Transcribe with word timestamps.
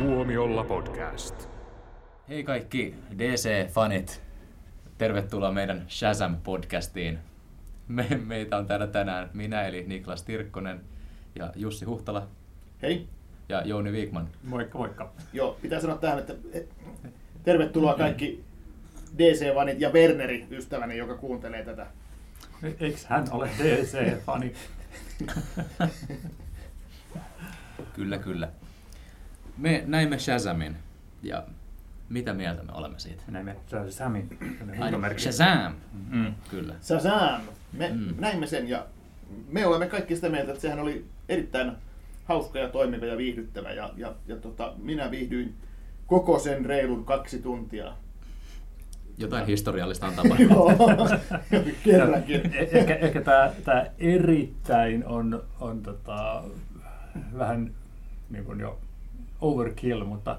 Tuomiolla 0.00 0.64
podcast. 0.64 1.48
Hei 2.28 2.44
kaikki 2.44 2.94
DC-fanit. 3.18 4.20
Tervetuloa 4.98 5.52
meidän 5.52 5.86
Shazam-podcastiin. 5.88 7.16
Me, 7.88 8.06
meitä 8.26 8.56
on 8.56 8.66
täällä 8.66 8.86
tänään 8.86 9.30
minä 9.34 9.62
eli 9.62 9.84
Niklas 9.86 10.22
Tirkkonen 10.22 10.80
ja 11.34 11.52
Jussi 11.56 11.84
Huhtala 11.84 12.26
Hei. 12.82 13.08
ja 13.48 13.62
Jouni 13.62 13.92
Viikman. 13.92 14.28
Moikka, 14.44 14.78
moikka. 14.78 15.12
Joo, 15.32 15.58
pitää 15.62 15.80
sanoa 15.80 15.96
tähän, 15.96 16.18
että 16.18 16.34
eh, 16.52 16.64
tervetuloa 17.42 17.94
kaikki 17.94 18.44
DC-vanit 19.18 19.80
ja 19.80 19.90
Werneri, 19.90 20.46
ystäväni, 20.50 20.96
joka 20.96 21.14
kuuntelee 21.14 21.64
tätä. 21.64 21.86
E- 22.62 22.74
Eikö 22.80 22.98
hän 23.06 23.24
ole 23.30 23.50
DC-fani? 23.58 24.52
Kyllä, 27.96 28.18
kyllä. 28.18 28.48
Me 29.60 29.84
näimme 29.86 30.18
Shazamin 30.18 30.76
ja 31.22 31.44
mitä 32.08 32.34
mieltä 32.34 32.62
me 32.62 32.72
olemme 32.72 32.98
siitä? 32.98 33.22
Me 33.26 33.32
näimme 33.32 33.56
huutomerkki. 34.78 35.22
Shazam! 35.22 35.72
Mm. 36.10 36.34
Kyllä. 36.50 36.74
Shazam! 36.82 37.40
Me 37.72 37.88
Mm. 37.88 37.98
mm. 37.98 38.14
näimme 38.18 38.46
sen 38.46 38.68
ja 38.68 38.86
me 39.48 39.66
olemme 39.66 39.86
kaikki 39.86 40.14
sitä 40.14 40.28
mieltä, 40.28 40.50
että 40.50 40.62
sehän 40.62 40.78
oli 40.80 41.04
erittäin 41.28 41.72
hauska 42.24 42.58
ja 42.58 42.68
toimiva 42.68 43.06
ja 43.06 43.16
viihdyttävä. 43.16 43.72
Ja, 43.72 43.90
ja, 43.96 44.14
ja 44.26 44.36
tota, 44.36 44.72
minä 44.78 45.10
viihdyin 45.10 45.54
koko 46.06 46.38
sen 46.38 46.64
reilun 46.66 47.04
kaksi 47.04 47.38
tuntia. 47.42 47.92
Jotain 49.18 49.46
historiallista 49.46 50.06
on 50.06 50.14
tapahtunut. 50.22 50.50
Joo, 51.52 51.62
kerrankin. 51.84 52.40
Eh- 52.42 52.68
Ehkä, 52.76 52.94
ehkä 52.94 53.20
tämä, 53.20 53.50
tämä 53.64 53.86
erittäin 53.98 55.06
on, 55.06 55.42
on 55.60 55.82
tota, 55.82 56.44
vähän 57.38 57.74
niin 58.30 58.44
kuin 58.44 58.60
jo 58.60 58.78
overkill, 59.40 60.04
mutta, 60.04 60.38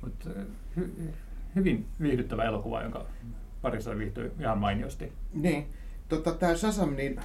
mutta 0.00 0.30
hy, 0.76 1.12
hyvin 1.54 1.86
viihdyttävä 2.00 2.44
elokuva, 2.44 2.82
jonka 2.82 3.06
parissa 3.62 3.98
viihtyi 3.98 4.32
ihan 4.40 4.58
mainiosti. 4.58 5.12
Niin, 5.34 5.66
tota, 6.08 6.32
tämä 6.32 6.54
Shazam, 6.54 6.96
niin 6.96 7.20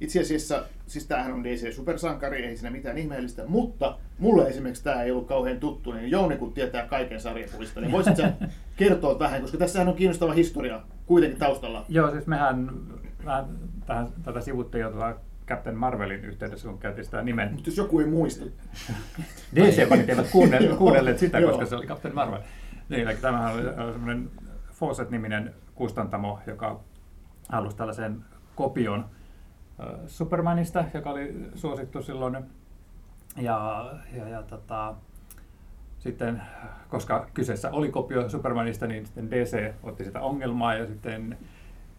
itse 0.00 0.20
asiassa, 0.20 0.62
siis 0.86 1.06
tämähän 1.06 1.32
on 1.32 1.44
DC-supersankari, 1.44 2.44
ei 2.44 2.56
siinä 2.56 2.70
mitään 2.70 2.98
ihmeellistä, 2.98 3.42
mutta 3.46 3.98
mulle 4.18 4.48
esimerkiksi 4.48 4.84
tämä 4.84 5.02
ei 5.02 5.10
ollut 5.10 5.26
kauhean 5.26 5.60
tuttu, 5.60 5.92
niin 5.92 6.10
Jouni 6.10 6.36
kun 6.36 6.52
tietää 6.52 6.86
kaiken 6.86 7.20
sarjakuvista, 7.20 7.80
niin 7.80 7.92
voisit 7.92 8.16
sä 8.16 8.32
kertoa 8.76 9.18
vähän, 9.18 9.42
koska 9.42 9.58
tässähän 9.58 9.88
on 9.88 9.96
kiinnostava 9.96 10.32
historia 10.32 10.82
kuitenkin 11.06 11.38
taustalla. 11.38 11.84
Joo, 11.88 12.10
siis 12.10 12.26
mehän, 12.26 12.70
mehän 13.24 13.46
tähän, 13.86 14.08
tätä 14.24 14.40
sivuttiin 14.40 14.82
jo 14.82 14.92
Captain 15.46 15.76
Marvelin 15.76 16.24
yhteydessä, 16.24 16.68
kun 16.68 16.78
käytiin 16.78 17.04
sitä 17.04 17.22
nimen. 17.22 17.52
Mutta 17.52 17.70
jos 17.70 17.76
joku 17.76 18.00
ei 18.00 18.06
muista, 18.06 18.44
DC-fanit 19.56 20.08
eivät 20.08 20.30
kuunnelleet, 20.30 20.76
kuunnelleet 20.76 21.18
sitä, 21.18 21.42
koska 21.42 21.66
se 21.66 21.76
oli 21.76 21.86
Captain 21.86 22.14
Marvel. 22.14 22.40
Niin, 22.88 23.08
eli 23.08 23.16
tämähän 23.16 23.54
oli 23.54 23.68
äh, 23.68 23.92
semmoinen 23.92 24.30
Fawcett-niminen 24.72 25.54
kustantamo, 25.74 26.38
joka 26.46 26.80
halusi 27.48 27.76
tällaisen 27.76 28.24
kopion 28.54 29.04
äh, 29.80 29.86
Supermanista, 30.06 30.84
joka 30.94 31.10
oli 31.10 31.50
suosittu 31.54 32.02
silloin. 32.02 32.38
Ja, 33.36 33.90
ja, 34.16 34.28
ja 34.28 34.42
tota, 34.42 34.94
sitten, 35.98 36.42
koska 36.88 37.26
kyseessä 37.34 37.70
oli 37.70 37.90
kopio 37.90 38.28
Supermanista, 38.28 38.86
niin 38.86 39.06
sitten 39.06 39.30
DC 39.30 39.72
otti 39.82 40.04
sitä 40.04 40.20
ongelmaa 40.20 40.74
ja 40.74 40.86
sitten 40.86 41.38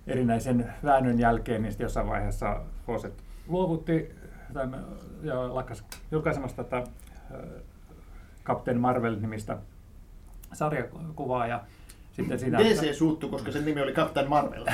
erinäisen 0.08 0.73
väännön 0.84 1.20
jälkeen, 1.20 1.61
niin 1.61 1.73
jossain 1.80 2.08
vaiheessa 2.08 2.61
Fawcett 2.88 3.27
luovutti 3.48 4.12
tai, 4.53 4.67
ja 5.22 5.56
lakkas 5.56 5.84
julkaisemasta 6.12 6.64
tätä 6.64 6.84
Captain 8.45 8.80
Marvel-nimistä 8.80 9.58
sarjakuvaa 10.54 11.48
ja 11.48 11.64
sitten 12.12 12.39
siinä... 12.39 12.59
DC 12.59 12.94
suuttu, 12.94 13.30
koska 13.30 13.52
sen 13.52 13.66
nimi 13.66 13.82
oli 13.82 13.94
Captain 13.94 14.30
Marvel. 14.30 14.66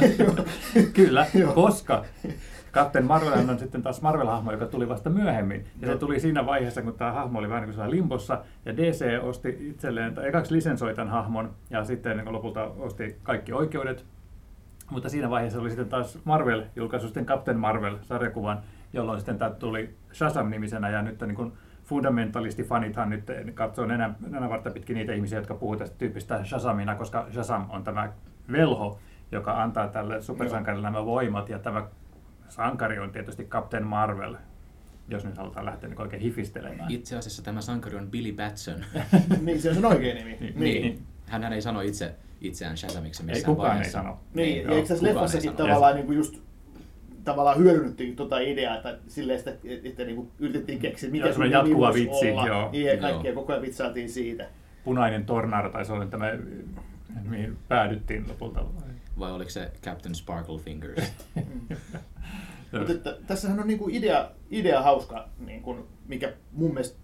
Kyllä, 0.94 1.26
koska 1.54 2.04
Captain 2.72 3.04
Marvel 3.04 3.48
on 3.48 3.58
sitten 3.58 3.82
taas 3.82 4.02
Marvel-hahmo, 4.02 4.52
joka 4.52 4.66
tuli 4.66 4.88
vasta 4.88 5.10
myöhemmin. 5.10 5.66
Ja 5.80 5.88
se 5.88 5.98
tuli 5.98 6.20
siinä 6.20 6.46
vaiheessa, 6.46 6.82
kun 6.82 6.94
tämä 6.94 7.12
hahmo 7.12 7.38
oli 7.38 7.48
vähän 7.48 7.62
niin 7.62 7.76
kuin 7.76 7.90
limbossa. 7.90 8.44
Ja 8.64 8.76
DC 8.76 9.04
osti 9.22 9.56
itselleen, 9.60 10.14
tai 10.14 10.28
ekaksi 10.28 10.54
lisensoi 10.54 10.94
tämän 10.94 11.10
hahmon, 11.10 11.54
ja 11.70 11.84
sitten 11.84 12.16
niin 12.16 12.32
lopulta 12.32 12.64
osti 12.64 13.16
kaikki 13.22 13.52
oikeudet. 13.52 14.04
Mutta 14.92 15.08
siinä 15.08 15.30
vaiheessa 15.30 15.60
oli 15.60 15.70
sitten 15.70 15.88
taas 15.88 16.18
Marvel 16.24 16.64
julkaisu 16.76 17.06
sitten 17.06 17.26
Captain 17.26 17.58
Marvel-sarjakuvan, 17.58 18.58
jolloin 18.92 19.20
sitten 19.20 19.38
tämä 19.38 19.50
tuli 19.50 19.96
Shazam-nimisenä, 20.12 20.90
ja 20.90 21.02
nyt 21.02 21.20
niin 21.20 21.34
kuin 21.34 21.52
fundamentalistifanithan 21.84 23.10
nyt 23.10 23.30
katsoo 23.54 23.86
nenä, 23.86 24.14
nenävartta 24.28 24.70
pitkin 24.70 24.94
niitä 24.94 25.12
ihmisiä, 25.12 25.38
jotka 25.38 25.54
puhuu 25.54 25.76
tästä 25.76 25.96
tyypistä 25.98 26.44
Shazamina, 26.44 26.94
koska 26.94 27.26
Shazam 27.32 27.66
on 27.70 27.84
tämä 27.84 28.12
velho, 28.52 28.98
joka 29.32 29.62
antaa 29.62 29.88
tälle 29.88 30.22
supersankarille 30.22 30.86
nämä 30.90 31.06
voimat, 31.06 31.48
ja 31.48 31.58
tämä 31.58 31.86
sankari 32.48 32.98
on 32.98 33.12
tietysti 33.12 33.44
Captain 33.44 33.86
Marvel, 33.86 34.36
jos 35.08 35.24
nyt 35.24 35.38
halutaan 35.38 35.66
lähteä 35.66 35.88
niin 35.88 36.00
oikein 36.00 36.22
hifistelemään. 36.22 36.90
Itse 36.90 37.16
asiassa 37.16 37.42
tämä 37.42 37.60
sankari 37.60 37.96
on 37.96 38.10
Billy 38.10 38.32
Batson. 38.32 38.76
niin, 39.40 39.62
se 39.62 39.68
on 39.68 39.74
sen 39.74 39.84
oikea 39.84 40.14
nimi. 40.14 40.36
Niin. 40.40 40.54
Niin. 40.56 41.11
Hän 41.40 41.52
ei 41.52 41.62
sano 41.62 41.80
itse 41.80 42.14
itseään 42.40 42.76
Shazamiksi 42.76 43.22
missään 43.22 43.50
Ei 43.50 43.54
kukaan 43.54 43.70
ei 43.70 43.74
vaiheessa. 43.74 43.98
sano. 43.98 44.18
Niin, 44.34 44.62
Joo, 44.62 44.70
ja 44.70 44.76
eikö 44.76 44.88
tässä 44.88 45.06
ei 45.06 45.14
leffassakin 45.14 45.52
tavallaan 45.56 45.94
niin 45.94 46.06
kuin 46.06 46.16
just 46.16 46.38
tavallaan 47.24 47.58
hyödynnettiin 47.58 48.16
tota 48.16 48.38
ideaa, 48.38 48.76
että 48.76 48.98
silleen 49.08 49.38
sitä, 49.38 49.50
että, 49.50 49.88
että 49.88 50.04
niin 50.04 50.16
kuin 50.16 50.30
yritettiin 50.38 50.78
keksiä, 50.78 51.08
Joo, 51.08 51.12
mikä 51.12 51.24
sun 51.24 51.32
semmoinen 51.32 51.58
nimi 51.58 51.70
jatkuva 51.70 51.94
vitsi, 51.94 52.30
olla. 52.30 52.46
joo. 52.46 52.70
Niin, 52.72 52.86
ja 52.86 52.96
kaikkia 52.96 53.30
Joo. 53.30 53.40
koko 53.40 53.52
ajan 53.52 53.62
vitsailtiin 53.62 54.10
siitä. 54.10 54.46
Punainen 54.84 55.26
tornado 55.26 55.68
taisi 55.70 55.92
olla 55.92 56.06
tämä, 56.06 56.26
mihin 57.28 57.56
päädyttiin 57.68 58.28
lopulta. 58.28 58.64
Vai 59.18 59.32
oliko 59.32 59.50
se 59.50 59.70
Captain 59.84 60.14
Sparkle 60.14 60.58
Fingers? 60.58 61.12
Mutta 62.78 62.92
että, 62.92 63.16
tässähän 63.26 63.60
on 63.60 63.66
niinku 63.66 63.88
idea, 63.92 64.30
idea 64.50 64.82
hauska, 64.82 65.28
niin 65.46 65.62
kuin, 65.62 65.84
mikä 66.08 66.32
mun 66.52 66.70
mielestä 66.70 66.98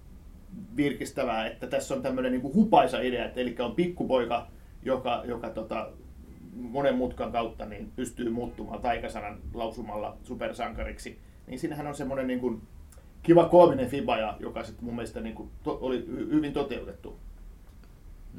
virkistävää, 0.77 1.47
että 1.47 1.67
tässä 1.67 1.95
on 1.95 2.03
tämmöinen 2.03 2.33
niinku 2.33 2.55
hupaisa 2.55 3.01
idea, 3.01 3.25
että 3.25 3.41
eli 3.41 3.57
on 3.59 3.75
pikkupoika, 3.75 4.47
joka, 4.83 5.23
joka 5.25 5.51
tota, 5.51 5.89
monen 6.57 6.95
mutkan 6.95 7.33
kautta 7.33 7.67
niin 7.67 7.93
pystyy 7.97 8.31
muuttumaan 8.31 8.81
taikasanan 8.81 9.39
lausumalla 9.55 10.17
supersankariksi. 10.23 11.19
Niin 11.47 11.59
siinähän 11.59 11.87
on 11.87 11.95
semmoinen 11.95 12.27
niin 12.27 12.41
kuin 12.41 12.63
kiva 13.23 13.49
koominen 13.49 13.89
fiba, 13.89 14.37
joka 14.41 14.65
sitten 14.65 14.85
mun 14.85 14.95
mielestä 14.95 15.21
niin 15.21 15.35
kuin 15.35 15.51
to, 15.63 15.79
oli 15.81 15.99
hy- 15.99 16.33
hyvin 16.33 16.53
toteutettu. 16.53 17.19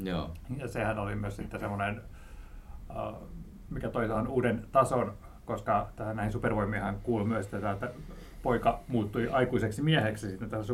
Joo. 0.04 0.30
Ja 0.58 0.68
sehän 0.68 1.00
oli 1.00 1.16
myös 1.16 1.36
sitten 1.36 1.60
semmoinen, 1.60 2.02
äh, 2.90 3.14
mikä 3.70 3.90
toi 3.90 4.08
uuden 4.28 4.66
tason, 4.72 5.14
koska 5.46 5.90
tähän 5.96 6.16
näihin 6.16 6.32
supervoimiinhan 6.32 7.00
kuuluu 7.04 7.28
myös, 7.28 7.46
että 7.46 7.60
tämä 7.60 7.74
että 7.74 7.92
poika 8.44 8.80
muuttui 8.88 9.30
aikuiseksi 9.30 9.82
mieheksi 9.82 10.30
sitten 10.30 10.50
tässä 10.50 10.68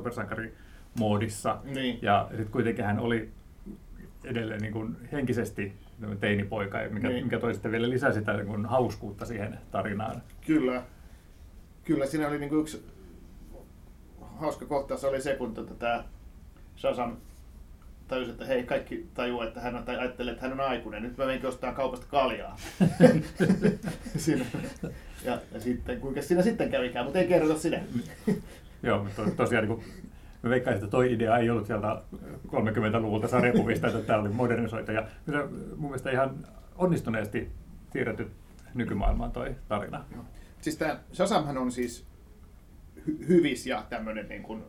supersankarimoodissa. 0.99 1.57
Niin. 1.63 1.99
Ja 2.01 2.27
sitten 2.29 2.51
kuitenkin 2.51 2.85
hän 2.85 2.99
oli 2.99 3.29
edelleen 4.23 4.61
niin 4.61 4.73
kuin 4.73 4.95
henkisesti 5.11 5.73
teinipoika, 6.19 6.77
mikä, 6.89 7.07
Niin. 7.09 7.23
mikä 7.25 7.39
toi 7.39 7.53
sitten 7.53 7.71
vielä 7.71 7.89
lisää 7.89 8.11
sitä 8.13 8.33
niin 8.33 8.47
kuin 8.47 8.65
hauskuutta 8.65 9.25
siihen 9.25 9.59
tarinaan. 9.71 10.21
Kyllä. 10.47 10.83
Kyllä 11.83 12.05
siinä 12.05 12.27
oli 12.27 12.39
niinku 12.39 12.55
yksi 12.55 12.85
hauska 14.19 14.65
kohtaus 14.65 15.03
oli 15.03 15.21
se, 15.21 15.35
kun 15.35 15.53
tota, 15.53 15.73
tämä 15.73 16.03
Shazam 16.77 17.17
tajusi, 18.07 18.31
että 18.31 18.45
hei, 18.45 18.63
kaikki 18.63 19.07
tajuu, 19.13 19.41
että 19.41 19.59
hän 19.61 19.75
on, 19.75 19.83
tai 19.83 19.97
ajattelee, 19.97 20.31
että 20.33 20.47
hän 20.47 20.59
on 20.59 20.67
aikuinen. 20.67 21.03
Nyt 21.03 21.17
mä 21.17 21.25
menenkin 21.25 21.49
ostaa 21.49 21.73
kaupasta 21.73 22.05
kaljaa. 22.09 22.57
siinä. 24.17 24.45
Ja, 25.25 25.39
ja, 25.53 25.59
sitten, 25.59 25.99
kuinka 25.99 26.21
siinä 26.21 26.41
sitten 26.43 26.69
kävikään, 26.69 27.05
mutta 27.05 27.19
ei 27.19 27.27
kerrota 27.27 27.59
sitä. 27.59 27.79
Joo, 28.83 29.03
mutta 29.03 29.21
to- 29.25 29.31
tosiaan 29.31 29.67
niin 29.67 29.77
kuin, 29.77 29.87
mä 30.45 30.49
veikkaisin, 30.49 30.83
että 30.83 30.91
toi 30.91 31.13
idea 31.13 31.37
ei 31.37 31.49
ollut 31.49 31.67
sieltä 31.67 32.01
30-luvulta 32.47 33.27
sarjakuvista, 33.27 33.87
että 33.87 34.01
tämä 34.01 34.19
oli 34.19 34.29
modernisoitu. 34.29 34.91
Ja 34.91 35.07
se 35.25 35.31
mun 35.75 35.89
mielestä 35.89 36.11
ihan 36.11 36.35
onnistuneesti 36.75 37.51
siirretty 37.93 38.31
nykymaailmaan 38.73 39.31
toi 39.31 39.55
tarina. 39.67 40.05
Siis 40.61 40.77
tämä 40.77 40.99
Shazamhan 41.13 41.57
on 41.57 41.71
siis 41.71 42.05
hy- 43.07 43.27
hyvis 43.27 43.67
ja 43.67 43.85
tämmöinen, 43.89 44.29
niin 44.29 44.43
kuin, 44.43 44.63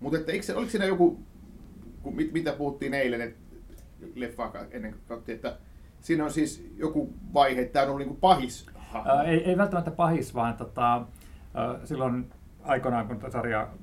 mutta 0.00 0.18
että 0.18 0.32
eikö 0.32 0.56
oliko 0.56 0.70
siinä 0.70 0.84
joku, 0.84 1.22
kun, 2.02 2.16
mit, 2.16 2.32
mitä 2.32 2.52
puhuttiin 2.52 2.94
eilen, 2.94 3.20
että 3.20 3.40
leffaa 4.14 4.52
ennen 4.70 4.92
kuin 4.92 5.02
katsottiin, 5.08 5.36
että 5.36 5.56
siinä 6.00 6.24
on 6.24 6.30
siis 6.30 6.70
joku 6.76 7.14
vaihe, 7.34 7.60
että 7.60 7.72
tämä 7.72 7.84
on 7.84 7.90
ollut 7.92 8.06
niin 8.06 8.16
pahis. 8.16 8.66
Ää, 9.04 9.22
ei, 9.22 9.44
ei 9.44 9.56
välttämättä 9.56 9.90
pahis, 9.90 10.34
vaan 10.34 10.54
tota, 10.54 11.06
ää, 11.54 11.80
silloin 11.84 12.30
aikoinaan, 12.62 13.06
kun 13.06 13.18
tätä 13.18 13.32
sarjaa 13.32 13.74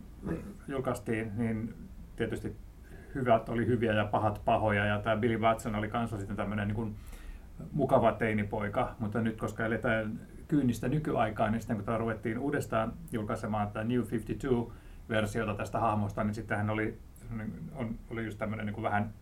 julkaistiin, 0.68 1.32
niin 1.38 1.74
tietysti 2.16 2.56
hyvät 3.16 3.50
oli 3.50 3.66
hyviä 3.66 3.94
ja 3.94 4.06
pahat 4.06 4.42
pahoja, 4.46 4.86
ja 4.86 5.00
tämä 5.00 5.18
Billy 5.18 5.38
Watson 5.38 5.76
oli 5.76 5.88
kanssa 5.88 6.18
sitten 6.18 6.38
tämmöinen 6.38 6.68
niin 6.68 6.76
kuin 6.76 6.96
mukava 7.72 8.12
teinipoika, 8.12 8.96
mutta 9.00 9.22
nyt 9.22 9.38
koska 9.38 9.66
eletään 9.66 10.20
kyynistä 10.48 10.88
nykyaikaa, 10.88 11.50
niin 11.50 11.62
sitten 11.62 11.76
kun 11.76 11.86
tämä 11.86 11.98
ruvettiin 11.98 12.40
uudestaan 12.40 12.94
julkaisemaan 13.12 13.72
tämä 13.72 13.86
New 13.86 14.02
52-versiota 14.02 15.56
tästä 15.58 15.80
hahmosta, 15.80 16.24
niin 16.24 16.34
sitten 16.34 16.58
hän 16.58 16.70
oli 16.70 16.98
on, 17.76 18.00
oli 18.10 18.26
just 18.26 18.38
tämmöinen 18.38 18.66
niin 18.66 18.74
kuin 18.74 18.84
vähän 18.84 19.14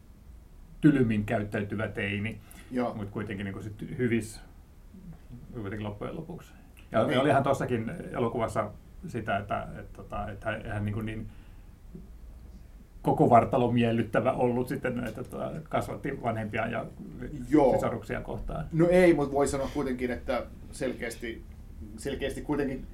tylymmin 0.82 1.26
käyttäytyvä 1.26 1.88
teini, 1.88 2.42
Joo. 2.72 2.94
mutta 2.94 3.12
kuitenkin 3.12 3.44
niin 3.44 3.54
kuin 3.54 3.64
sit 3.64 3.98
hyvis 3.98 4.42
kuitenkin 5.54 5.84
loppujen 5.84 6.16
lopuksi. 6.16 6.54
Ja 6.92 7.04
Niin. 7.04 7.20
olihan 7.20 7.44
tuossakin 7.44 7.92
elokuvassa 8.12 8.72
sitä, 9.08 9.38
että, 9.38 9.68
että, 9.80 10.02
että, 10.02 10.32
että 10.32 10.46
hän, 10.46 10.66
hän 10.66 10.86
niin, 10.86 11.06
niin 11.06 11.30
koko 13.02 13.30
vartalo 13.30 13.72
miellyttävä 13.72 14.32
ollut 14.32 14.68
sitten, 14.68 15.08
että 15.08 15.24
tota, 15.24 15.52
kasvatti 15.70 16.22
vanhempia 16.22 16.68
ja 16.68 16.86
Joo. 17.50 17.74
sisaruksia 17.74 18.22
kohtaan. 18.22 18.66
No 18.72 18.88
ei, 18.90 19.14
mutta 19.14 19.34
voi 19.34 19.48
sanoa 19.48 19.70
kuitenkin, 19.74 20.12
että 20.12 20.44
selkeästi, 20.72 21.44
selkeästi 21.98 22.42
kuitenkin 22.42 22.88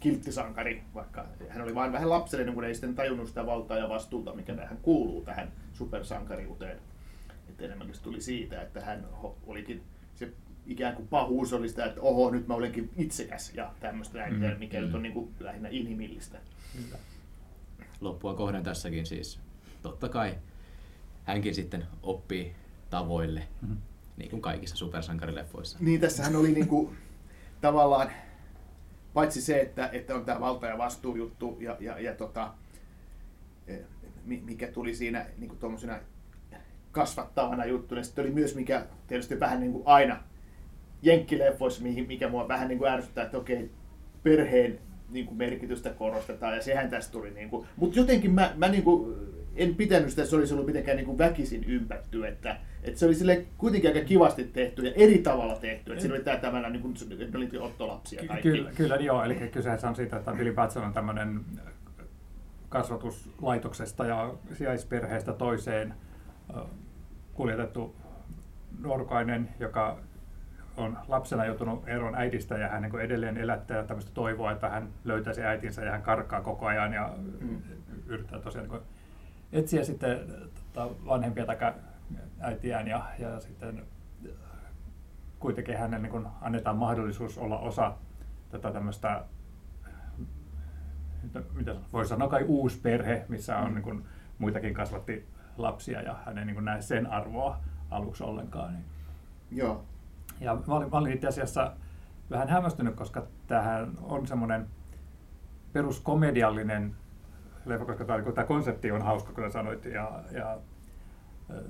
kilttisankari, 0.00 0.82
vaikka 0.94 1.24
hän 1.48 1.62
oli 1.62 1.74
vain 1.74 1.92
vähän 1.92 2.10
lapsellinen, 2.10 2.54
kun 2.54 2.64
ei 2.64 2.74
sitten 2.74 2.94
tajunnut 2.94 3.28
sitä 3.28 3.46
valtaa 3.46 3.78
ja 3.78 3.88
vastuuta, 3.88 4.34
mikä 4.34 4.54
tähän 4.54 4.78
kuuluu 4.82 5.22
tähän 5.22 5.52
supersankariuteen. 5.72 6.78
Että 7.48 7.64
enemmänkin 7.64 7.96
tuli 8.02 8.20
siitä, 8.20 8.62
että 8.62 8.80
hän 8.80 9.06
olikin 9.46 9.82
se 10.14 10.30
ikään 10.66 10.96
kuin 10.96 11.08
pahuus 11.08 11.52
oli 11.52 11.68
sitä, 11.68 11.84
että 11.86 12.00
oho, 12.00 12.30
nyt 12.30 12.48
mä 12.48 12.54
olenkin 12.54 12.90
itsekäs 12.96 13.52
ja 13.54 13.72
tämmöistä 13.80 14.18
näin, 14.18 14.34
Mm, 14.34 14.58
mikä 14.58 14.80
nyt 14.80 14.94
on 14.94 15.02
niin 15.02 15.12
kuin 15.12 15.34
lähinnä 15.40 15.68
inhimillistä. 15.68 16.38
Kyllä. 16.76 16.98
Loppua 18.00 18.34
kohden 18.34 18.62
tässäkin 18.62 19.06
siis. 19.06 19.38
Totta 19.82 20.08
kai 20.08 20.34
hänkin 21.24 21.54
sitten 21.54 21.84
oppii 22.02 22.54
tavoille, 22.90 23.42
Mhm. 23.62 23.72
niin 24.16 24.30
kuin 24.30 24.42
kaikissa 24.42 24.76
supersankarileffoissa. 24.76 25.78
Niin, 25.80 26.00
tässähän 26.00 26.36
oli 26.36 26.52
niinku, 26.52 26.92
tavallaan, 27.60 28.10
paitsi 29.14 29.42
se, 29.42 29.60
että, 29.60 29.88
että 29.92 30.14
on 30.14 30.24
tämä 30.24 30.40
valta- 30.40 30.66
ja 30.66 30.78
vastuujuttu, 30.78 31.56
ja, 31.60 31.76
ja, 31.80 32.00
ja 32.00 32.14
tota, 32.14 32.54
mi- 34.24 34.42
mikä 34.44 34.66
tuli 34.66 34.94
siinä 34.94 35.26
niinku 35.38 35.54
tuommoisena 35.56 35.98
kasvattavana 36.92 37.64
juttuna, 37.64 38.02
sitten 38.02 38.24
oli 38.24 38.32
myös, 38.32 38.54
mikä 38.54 38.86
tietysti 39.06 39.40
vähän 39.40 39.60
niin 39.60 39.72
kuin 39.72 39.86
aina 39.86 40.22
jenkkileffoissa, 41.06 41.82
mikä 42.06 42.28
mua 42.28 42.48
vähän 42.48 42.68
niin 42.68 42.78
kuin 42.78 42.90
ärsyttää, 42.90 43.24
että 43.24 43.38
okei, 43.38 43.70
perheen 44.22 44.78
niin 45.08 45.26
kuin 45.26 45.38
merkitystä 45.38 45.90
korostetaan, 45.90 46.54
ja 46.54 46.62
sehän 46.62 46.90
tästä 46.90 47.12
tuli. 47.12 47.30
Niin 47.30 47.50
kuin, 47.50 47.66
mutta 47.76 47.98
jotenkin 47.98 48.30
mä, 48.30 48.52
mä 48.56 48.68
niin 48.68 48.82
kuin, 48.82 49.16
en 49.56 49.74
pitänyt 49.74 50.10
sitä, 50.10 50.22
että 50.22 50.30
se 50.30 50.36
olisi 50.36 50.54
ollut 50.54 50.66
mitenkään 50.66 50.96
niin 50.96 51.06
kuin 51.06 51.18
väkisin 51.18 51.64
ympätty, 51.64 52.26
että, 52.26 52.56
että 52.82 53.00
se 53.00 53.06
oli 53.06 53.14
sille 53.14 53.46
kuitenkin 53.58 53.90
aika 53.90 54.06
kivasti 54.06 54.44
tehty 54.44 54.82
ja 54.82 54.92
eri 54.96 55.18
tavalla 55.18 55.56
tehty. 55.56 55.92
Että 55.92 56.02
siinä 56.02 56.14
oli 56.14 56.24
tämä 56.24 56.36
tämmöinen, 56.36 56.72
niin 56.72 56.82
kuin, 56.82 56.94
oli 57.36 57.58
ottolapsia 57.58 58.22
kaikki. 58.26 58.48
Kyllä, 58.48 58.70
kyllä 58.74 58.96
joo, 58.96 59.24
eli 59.24 59.34
kyseessä 59.34 59.88
on 59.88 59.96
siitä, 59.96 60.16
että 60.16 60.32
Billy 60.32 60.52
Batson 60.52 60.84
on 60.84 60.92
tämmöinen 60.92 61.40
kasvatuslaitoksesta 62.68 64.06
ja 64.06 64.34
sijaisperheestä 64.52 65.32
toiseen 65.32 65.94
kuljetettu 67.34 67.94
nuorukainen, 68.80 69.48
joka 69.60 69.98
on 70.76 70.98
lapsena 71.08 71.44
joutunut 71.44 71.88
eroon 71.88 72.14
äidistä 72.14 72.58
ja 72.58 72.68
hän 72.68 72.82
niin 72.82 73.00
edelleen 73.00 73.36
elättää 73.36 73.82
tämmöistä 73.84 74.10
toivoa, 74.14 74.52
että 74.52 74.68
hän 74.68 74.88
löytäisi 75.04 75.42
äitinsä 75.42 75.84
ja 75.84 75.90
hän 75.90 76.02
karkaa 76.02 76.40
koko 76.40 76.66
ajan 76.66 76.92
ja 76.92 77.14
Mm. 77.40 77.62
yrittää 78.06 78.40
tosiaan 78.40 78.68
niin 78.68 78.82
etsiä 79.52 79.84
sitten 79.84 80.18
tota, 80.72 80.94
vanhempia 81.06 81.46
tai 81.46 81.72
äitiään 82.40 82.88
ja, 82.88 83.02
ja 83.18 83.40
sitten 83.40 83.82
kuitenkin 85.38 85.78
hänen 85.78 86.02
niin 86.02 86.10
kuin 86.10 86.26
annetaan 86.40 86.76
mahdollisuus 86.76 87.38
olla 87.38 87.58
osa 87.58 87.94
tätä 88.50 88.72
tämmöistä, 88.72 89.24
mitä 91.54 91.74
voi 91.92 92.06
sanoa 92.06 92.28
kai 92.28 92.44
uusi 92.44 92.80
perhe, 92.80 93.24
missä 93.28 93.58
on 93.58 93.68
Mm. 93.68 93.74
niin 93.74 93.82
kuin 93.82 94.04
muitakin 94.38 94.74
kasvatti 94.74 95.28
lapsia 95.56 96.02
ja 96.02 96.16
hän 96.26 96.38
ei 96.38 96.44
niin 96.44 96.54
kuin 96.54 96.64
näe 96.64 96.82
sen 96.82 97.06
arvoa 97.06 97.60
aluksi 97.90 98.24
ollenkaan. 98.24 98.72
Niin. 98.72 98.84
Joo. 99.50 99.84
Ja 100.40 100.54
mä 100.66 100.74
olin, 100.74 100.90
mä 100.90 100.98
olin 100.98 101.12
itse 101.12 101.28
asiassa 101.28 101.72
vähän 102.30 102.48
hämmästynyt, 102.48 102.94
koska 102.94 103.26
tämähän 103.46 103.90
on 104.02 104.26
semmoinen 104.26 104.66
peruskomediallinen 105.72 106.94
leffa, 107.66 107.84
koska 107.84 108.04
tämä, 108.04 108.32
tämä 108.32 108.46
konsepti 108.46 108.92
on 108.92 109.02
hauska, 109.02 109.32
kuten 109.32 109.52
sanoit, 109.52 109.84
ja, 109.84 110.22
ja 110.32 110.58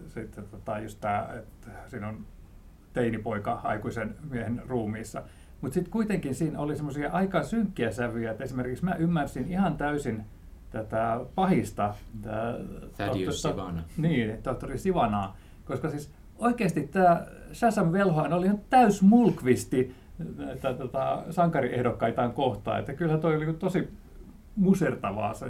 sitten 0.09 0.45
tota, 0.45 0.79
just 0.79 1.01
tämä, 1.01 1.29
että 1.39 1.71
siinä 1.87 2.09
on 2.09 2.27
teinipoika 2.93 3.61
aikuisen 3.65 4.17
miehen 4.31 4.63
ruumiissa. 4.67 5.23
Mutta 5.61 5.75
sitten 5.75 5.93
kuitenkin 5.93 6.35
siinä 6.35 6.59
oli 6.59 6.77
semmoisia 6.77 7.11
aika 7.13 7.43
synkkiä 7.43 7.91
sävyjä, 7.91 8.31
että 8.31 8.45
esimerkiksi 8.45 8.85
mä 8.85 8.95
ymmärsin 8.95 9.49
ihan 9.49 9.77
täysin 9.77 10.25
tätä 10.71 11.21
pahista. 11.35 11.95
Thaddeus 12.97 13.43
tohtori- 13.47 13.53
Sivana. 13.53 13.85
Niin, 13.97 14.43
tohtori 14.43 14.79
Sivanaa. 14.79 15.37
Koska 15.65 15.91
siis 15.91 16.13
oikeasti 16.39 16.83
tämä 16.87 17.27
Shazam 17.57 17.93
Velhohan 17.93 18.33
oli 18.33 18.47
ihan 18.47 18.61
täys 18.71 19.03
mulkvisti 19.03 19.95
näitä 20.37 20.75
tota, 20.75 21.23
kohtaan. 22.33 22.81
Että 22.81 22.95
kyllähän 22.95 23.21
toi 23.21 23.37
oli 23.37 23.53
tosi 23.53 23.89
musertavaa 24.57 25.35
se, 25.35 25.47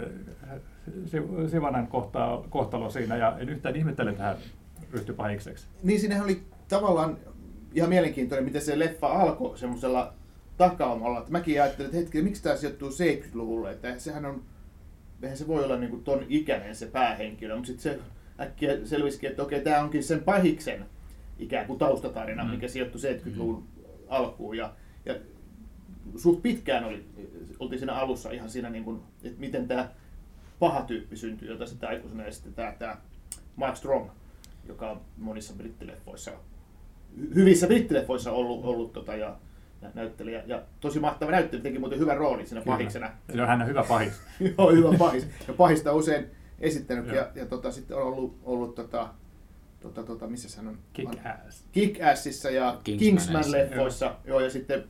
Sivanan 1.47 1.87
kohta, 1.87 2.43
kohtalo 2.49 2.89
siinä 2.89 3.15
ja 3.17 3.37
en 3.39 3.49
yhtään 3.49 3.75
ihmettele, 3.75 4.09
että 4.09 4.23
hän 4.23 4.37
ryhtyi 4.91 5.15
pahikseksi. 5.15 5.67
Niin 5.83 5.99
siinähän 5.99 6.23
oli 6.23 6.43
tavallaan 6.67 7.17
ihan 7.73 7.89
mielenkiintoinen, 7.89 8.45
miten 8.45 8.61
se 8.61 8.79
leffa 8.79 9.07
alkoi 9.07 9.57
semmoisella 9.57 10.13
takaumalla. 10.57 11.19
Että 11.19 11.31
mäkin 11.31 11.61
ajattelin, 11.61 11.85
että 11.85 11.97
hetki, 11.97 12.21
miksi 12.21 12.43
tämä 12.43 12.55
sijoittuu 12.55 12.89
70-luvulle, 12.89 13.71
että 13.71 13.99
sehän 13.99 14.25
on, 14.25 14.43
eihän 15.21 15.37
se 15.37 15.47
voi 15.47 15.63
olla 15.63 15.77
niin 15.77 16.03
ton 16.03 16.25
ikäinen 16.29 16.75
se 16.75 16.85
päähenkilö, 16.85 17.55
mutta 17.55 17.67
sitten 17.67 17.83
se 17.93 17.99
äkkiä 18.39 18.77
selvisikin, 18.83 19.29
että 19.29 19.43
okei, 19.43 19.61
tämä 19.61 19.81
onkin 19.81 20.03
sen 20.03 20.23
pahiksen 20.23 20.85
ikään 21.39 21.67
kuin 21.67 21.79
taustatarina, 21.79 22.43
Mm. 22.43 22.49
mikä 22.49 22.67
sijoittui 22.67 23.01
70-luvun 23.01 23.63
alkuun. 24.07 24.57
Ja, 24.57 24.73
ja 25.05 25.15
suht 26.15 26.41
pitkään 26.41 26.83
oli, 26.83 27.05
oltiin 27.59 27.79
siinä 27.79 27.93
alussa 27.95 28.31
ihan 28.31 28.49
siinä, 28.49 28.69
niin 28.69 28.83
kuin, 28.83 29.01
että 29.23 29.39
miten 29.39 29.67
tämä 29.67 29.89
paha 30.59 30.81
tyyppi 30.81 31.17
syntyi, 31.17 31.47
jota 31.49 31.65
sitten 31.65 31.89
aikuisena 31.89 32.31
sitten 32.31 32.53
tämä, 32.79 32.97
Mark 33.55 33.75
Strong, 33.75 34.09
joka 34.67 34.91
on 34.91 35.01
monissa 35.17 35.53
brittileffoissa, 35.53 36.31
hy- 36.31 37.35
hyvissä 37.35 37.67
brittileffoissa 37.67 38.31
ollut, 38.31 38.65
ollut 38.65 38.93
tota, 38.93 39.15
ja, 39.15 39.35
ja 39.81 39.89
näyttelijä. 39.93 40.43
Ja 40.45 40.61
tosi 40.79 40.99
mahtava 40.99 41.31
näyttelijä, 41.31 41.63
teki 41.63 41.79
muuten 41.79 41.99
hyvän 41.99 42.17
roolin 42.17 42.47
siinä 42.47 42.61
pahiksena. 42.65 43.11
Kyllä, 43.27 43.45
hän 43.47 43.61
on 43.61 43.67
hyvä 43.67 43.83
pahis. 43.83 44.13
Joo, 44.57 44.71
hyvä 44.71 44.97
pahis. 44.97 45.27
Ja 45.47 45.53
pahista 45.53 45.93
usein 45.93 46.25
esittänyt. 46.59 47.07
Ja, 47.15 47.27
ja 47.35 47.45
tota, 47.45 47.71
sitten 47.71 47.97
on 47.97 48.03
ollut, 48.03 48.39
ollut 48.43 48.75
tota, 48.75 49.09
tota, 49.79 50.03
tota, 50.03 50.27
missä 50.27 50.57
hän 50.61 50.67
on? 50.67 50.77
Kick 50.93 51.13
ass. 51.47 51.65
Kick-Assissa 51.71 52.49
ja. 52.49 52.79
Kingsman-leffoissa. 52.83 54.11
Joo. 54.25 54.39
ja 54.39 54.49
sitten 54.49 54.83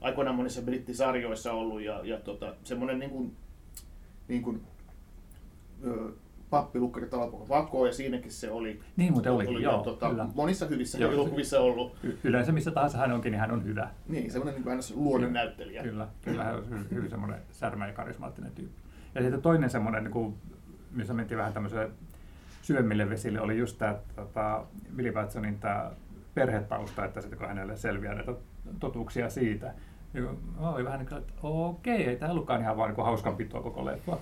aikoinaan 0.00 0.36
monissa 0.36 0.62
brittisarjoissa 0.62 1.52
ollut. 1.52 1.82
Ja, 1.82 2.00
ja 2.04 2.20
tota, 2.20 2.54
semmoinen 2.64 2.98
niin 2.98 3.10
kuin, 3.10 3.36
niin 4.28 4.42
kuin, 4.42 4.62
ö, 5.84 6.12
pappi 6.50 6.78
Lukkari 6.78 7.06
Talapoko 7.06 7.48
Vako, 7.48 7.86
ja 7.86 7.92
siinäkin 7.92 8.32
se 8.32 8.50
oli. 8.50 8.80
Niin 8.96 9.12
muuten 9.12 9.32
olikin, 9.32 9.54
oli 9.54 9.62
joo, 9.62 9.76
ja, 9.76 9.82
tota, 9.82 10.08
kyllä. 10.10 10.26
monissa 10.34 10.66
hyvissä 10.66 10.98
Joo. 10.98 11.12
elokuvissa 11.12 11.60
ollut. 11.60 11.96
Y- 12.02 12.18
Yleensä 12.24 12.52
missä 12.52 12.70
tahansa 12.70 12.98
hän 12.98 13.12
onkin, 13.12 13.32
niin 13.32 13.40
hän 13.40 13.50
on 13.50 13.64
hyvä. 13.64 13.90
Niin, 14.08 14.30
semmoinen 14.30 14.54
niin 14.54 14.64
kuin 14.64 15.04
luonnon 15.04 15.32
näyttelijä. 15.32 15.82
Kyllä, 15.82 16.08
kyllä 16.22 16.44
hän 16.44 16.56
on 16.56 16.64
hy- 16.70 16.94
hyvin 16.94 17.10
semmoinen 17.10 17.40
särmä 17.50 17.86
ja 17.86 17.92
karismaattinen 17.92 18.52
tyyppi. 18.52 18.80
Ja 19.14 19.22
sitten 19.22 19.42
toinen 19.42 19.70
semmoinen, 19.70 20.04
niin 20.04 20.12
kuin, 20.12 20.34
missä 20.90 21.14
mentiin 21.14 21.38
vähän 21.38 21.52
tämmöiselle 21.52 21.90
syvemmille 22.66 23.10
vesille, 23.10 23.40
oli 23.40 23.58
just 23.58 23.78
tämä 23.78 23.98
tota, 24.16 24.64
Billy 24.96 25.12
Batsonin 25.12 25.58
tämä 25.58 25.90
perhetausta, 26.34 27.04
että 27.04 27.20
sitten 27.20 27.38
kun 27.38 27.48
hänelle 27.48 27.76
selviää 27.76 28.14
näitä 28.14 28.34
totuuksia 28.80 29.30
siitä. 29.30 29.74
niin 30.12 30.24
Mä 30.60 30.70
olin 30.70 30.84
vähän 30.84 30.98
niin 30.98 31.08
kuin, 31.08 31.18
että 31.18 31.32
okei, 31.42 32.04
ei 32.04 32.16
tämä 32.16 32.32
ollutkaan 32.32 32.60
ihan 32.60 32.76
vaan 32.76 32.94
niin 32.94 33.04
hauskanpitoa 33.04 33.62
koko 33.62 33.84
leffa. 33.84 34.18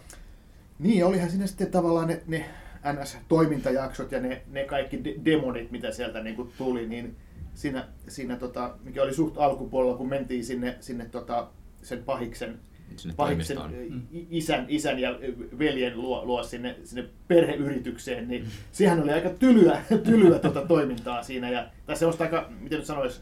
Niin, 0.78 1.04
olihan 1.04 1.30
siinä 1.30 1.46
sitten 1.46 1.70
tavallaan 1.70 2.08
ne, 2.08 2.22
ne 2.26 2.44
NS-toimintajaksot 2.92 4.12
ja 4.12 4.20
ne, 4.20 4.42
ne 4.50 4.64
kaikki 4.64 5.04
de- 5.04 5.14
demonit, 5.24 5.70
mitä 5.70 5.90
sieltä 5.90 6.20
niin 6.20 6.36
kuin 6.36 6.52
tuli, 6.58 6.88
niin 6.88 7.16
siinä, 7.54 7.88
siinä 8.08 8.36
tota, 8.36 8.74
mikä 8.82 9.02
oli 9.02 9.14
suht 9.14 9.38
alkupuolella, 9.38 9.96
kun 9.96 10.08
mentiin 10.08 10.44
sinne, 10.44 10.76
sinne 10.80 11.04
tota, 11.04 11.48
sen 11.82 12.04
pahiksen, 12.04 12.58
Sinne 12.96 13.14
pahiksen 13.16 13.56
toimistoon. 13.56 14.02
i- 14.14 14.26
isän, 14.30 14.64
isän 14.68 14.98
ja 14.98 15.18
veljen 15.58 15.96
luo, 16.00 16.24
luo 16.24 16.42
sinne, 16.42 16.76
sinne 16.84 17.08
perheyritykseen, 17.28 18.28
niin 18.28 18.46
siihen 18.72 19.02
oli 19.02 19.12
aika 19.12 19.30
tylyä, 19.30 19.82
tylyä 20.04 20.38
tota 20.38 20.66
toimintaa 20.66 21.22
siinä. 21.22 21.50
Ja, 21.50 21.66
tai 21.86 21.96
semmoista 21.96 22.24
aika, 22.24 22.48
miten 22.60 22.78
nyt 22.78 22.86
sanoisi, 22.86 23.20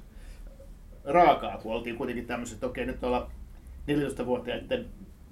raakaa, 1.04 1.58
kun 1.58 1.72
oltiin 1.74 1.96
kuitenkin 1.96 2.26
tämmöiset, 2.26 2.54
että 2.54 2.66
okei, 2.66 2.86
nyt 2.86 3.04
ollaan 3.04 3.26
14-vuotiaiden 3.90 4.86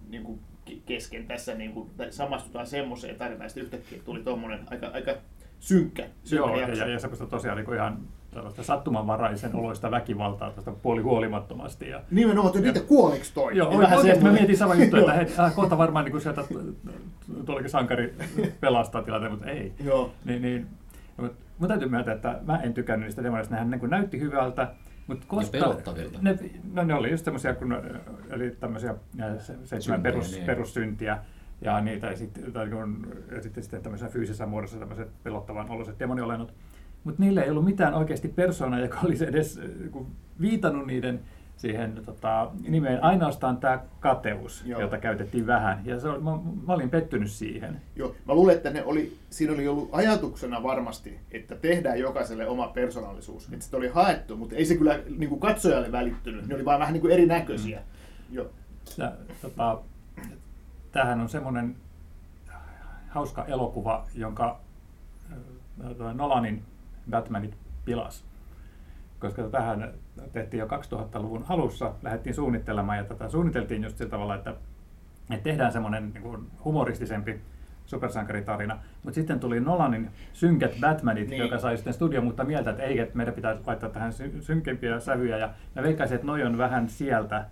niin 0.08 0.22
kuin 0.22 0.40
ke- 0.70 0.80
kesken 0.86 1.26
tässä 1.26 1.54
niin 1.54 1.72
kuin, 1.72 1.90
tai 1.96 2.12
samastutaan 2.12 2.66
semmoiseen 2.66 3.16
tarinaan, 3.16 3.44
ja 3.44 3.48
sitten 3.48 3.64
yhtäkkiä 3.64 3.98
tuli 4.04 4.22
tuommoinen 4.22 4.60
aika, 4.70 4.86
aika 4.86 5.14
synkkä, 5.60 6.02
synkkä 6.24 6.36
Joo, 6.48 6.56
ja, 6.56 6.66
jakso. 6.68 6.84
ja, 6.84 6.88
ja 6.90 6.98
semmoista 6.98 7.26
tosiaan 7.26 7.56
niin 7.56 7.66
kuin 7.66 7.76
ihan 7.78 7.98
tällaista 8.30 8.62
sattumanvaraisen 8.62 9.56
oloista 9.56 9.90
väkivaltaa 9.90 10.50
tästä 10.50 10.70
puolihuolimattomasti. 10.82 11.88
Ja, 11.88 12.00
Nimenomaan, 12.10 12.46
että 12.46 12.60
niitä 12.72 12.80
kuoliks 12.88 13.32
toi? 13.32 13.56
Joo, 13.56 13.68
Niin 13.68 13.78
oikeasti 13.80 14.06
mä 14.08 14.14
semmoinen- 14.14 14.32
mietin 14.40 14.56
sama 14.56 14.74
juttu, 14.74 14.96
että 14.96 15.12
hei, 15.18 15.26
äh, 15.38 15.54
kohta 15.54 15.78
varmaan 15.78 16.04
niin 16.04 16.20
sieltä 16.20 16.44
tuollakin 17.46 17.70
sankari 17.70 18.14
pelastaa 18.60 19.02
tilanteen, 19.02 19.32
mutta 19.32 19.46
ei. 19.50 19.72
Joo. 19.84 20.12
Niin, 20.24 20.42
niin, 20.42 20.66
mutta 21.16 21.36
mun 21.58 21.68
täytyy 21.68 21.88
myöntää, 21.88 22.14
että 22.14 22.38
mä 22.46 22.58
en 22.58 22.74
tykännyt 22.74 23.06
niistä 23.06 23.22
demoista. 23.22 23.54
Nehän 23.54 23.70
niin 23.70 23.80
kuin 23.80 23.90
näytti 23.90 24.20
hyvältä, 24.20 24.68
mutta 25.06 25.24
koska... 25.28 25.50
pelottavilta. 25.58 26.18
Ne, 26.22 26.38
no 26.72 26.82
ne 26.84 26.94
oli 26.94 27.10
just 27.10 27.24
semmoisia, 27.24 27.54
kun 27.54 27.76
eli 28.30 28.50
tämmöisiä 28.50 28.94
se- 29.38 29.56
seitsemän 29.64 30.02
perus, 30.02 30.32
niin. 30.32 30.44
perussyntiä. 30.46 31.18
Ja 31.62 31.80
niitä 31.80 32.16
sitten, 32.16 32.52
tai 32.52 32.68
kun, 32.68 33.06
ja 33.34 33.42
sitten, 33.42 33.62
sitten 33.62 33.82
tämmöisessä 33.82 34.12
fyysisessä 34.12 34.46
muodossa 34.46 34.78
tämmöiset 34.78 35.08
pelottavan 35.22 35.70
oloiset 35.70 35.98
demoniolennot. 35.98 36.54
Mutta 37.04 37.22
niillä 37.22 37.42
ei 37.42 37.50
ollut 37.50 37.64
mitään 37.64 37.94
oikeasti 37.94 38.28
persoonaa, 38.28 38.80
joka 38.80 38.98
olisi 39.04 39.26
edes 39.26 39.58
äh, 39.58 40.02
viitannut 40.40 40.86
niiden 40.86 41.20
siihen 41.60 42.02
tota, 42.06 42.50
nimeen. 42.68 43.04
Ainoastaan 43.04 43.56
tämä 43.56 43.80
kateus, 44.00 44.62
Joo. 44.66 44.80
jota 44.80 44.98
käytettiin 44.98 45.46
vähän. 45.46 45.80
Ja 45.84 46.00
se 46.00 46.08
oli, 46.08 46.20
mä, 46.20 46.30
mä 46.66 46.72
olin 46.72 46.90
pettynyt 46.90 47.30
siihen. 47.30 47.80
Joo, 47.96 48.14
mä 48.26 48.34
luulen, 48.34 48.56
että 48.56 48.70
ne 48.70 48.84
oli, 48.84 49.16
siinä 49.30 49.52
oli 49.52 49.68
ollut 49.68 49.88
ajatuksena 49.92 50.62
varmasti, 50.62 51.18
että 51.30 51.56
tehdään 51.56 51.98
jokaiselle 51.98 52.48
oma 52.48 52.68
persoonallisuus. 52.68 53.48
Että 53.52 53.64
sitä 53.64 53.76
oli 53.76 53.88
haettu, 53.88 54.36
mutta 54.36 54.56
ei 54.56 54.64
se 54.64 54.76
kyllä 54.76 55.00
niin 55.18 55.28
kuin 55.28 55.40
katsojalle 55.40 55.92
välittynyt. 55.92 56.46
Ne 56.46 56.54
oli 56.54 56.64
vaan 56.64 56.80
vähän 56.80 56.92
niin 56.92 57.00
kuin 57.00 57.12
erinäköisiä. 57.12 57.78
Mm. 57.78 58.36
Joo. 58.36 58.46
Ja, 58.96 59.12
tota, 59.42 59.78
tämähän 60.92 61.20
on 61.20 61.28
semmoinen 61.28 61.76
hauska 63.08 63.44
elokuva, 63.44 64.06
jonka 64.14 64.60
äh, 65.32 66.14
Nolanin 66.14 66.62
Batmanit 67.10 67.56
pilas. 67.84 68.24
Koska 69.18 69.42
tähän 69.42 69.90
tehtiin 70.32 70.58
jo 70.58 70.66
2000-luvun 70.66 71.44
alussa, 71.48 71.92
lähdettiin 72.02 72.34
suunnittelemaan 72.34 72.98
ja 72.98 73.04
tätä 73.04 73.28
suunniteltiin 73.28 73.82
just 73.84 73.96
sillä 73.98 74.10
tavalla, 74.10 74.34
että, 74.34 74.50
että 75.30 75.44
tehdään 75.44 75.72
semmoinen 75.72 76.10
niin 76.14 76.50
humoristisempi 76.64 77.40
supersankaritarina. 77.86 78.78
Mutta 79.02 79.14
sitten 79.14 79.40
tuli 79.40 79.60
Nolanin 79.60 80.10
synkät 80.32 80.72
Batmanit, 80.80 81.28
Niin. 81.28 81.42
joka 81.42 81.58
sai 81.58 81.76
sitten 81.76 81.94
studio 81.94 82.22
mutta 82.22 82.44
mieltä, 82.44 82.70
että 82.70 82.82
ei, 82.82 82.98
että 82.98 83.16
meidän 83.16 83.34
pitää 83.34 83.56
laittaa 83.66 83.90
tähän 83.90 84.12
sy- 84.12 84.42
synkempiä 84.42 85.00
sävyjä. 85.00 85.36
Ja 85.38 85.50
mä 85.76 85.82
veikkaisin, 85.82 86.14
että 86.14 86.26
noi 86.26 86.42
on 86.42 86.58
vähän 86.58 86.88
sieltä 86.88 87.44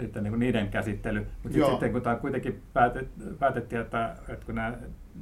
sitten 0.00 0.22
niin 0.22 0.32
kuin 0.32 0.40
niiden 0.40 0.68
käsittely. 0.68 1.26
Mutta 1.42 1.66
sitten 1.70 1.92
kun 1.92 2.02
tämä 2.02 2.16
kuitenkin 2.16 2.62
päätet, 2.72 3.08
päätettiin, 3.38 3.80
että, 3.80 4.16
että 4.28 4.46
kun 4.46 4.54
nämä 4.54 4.72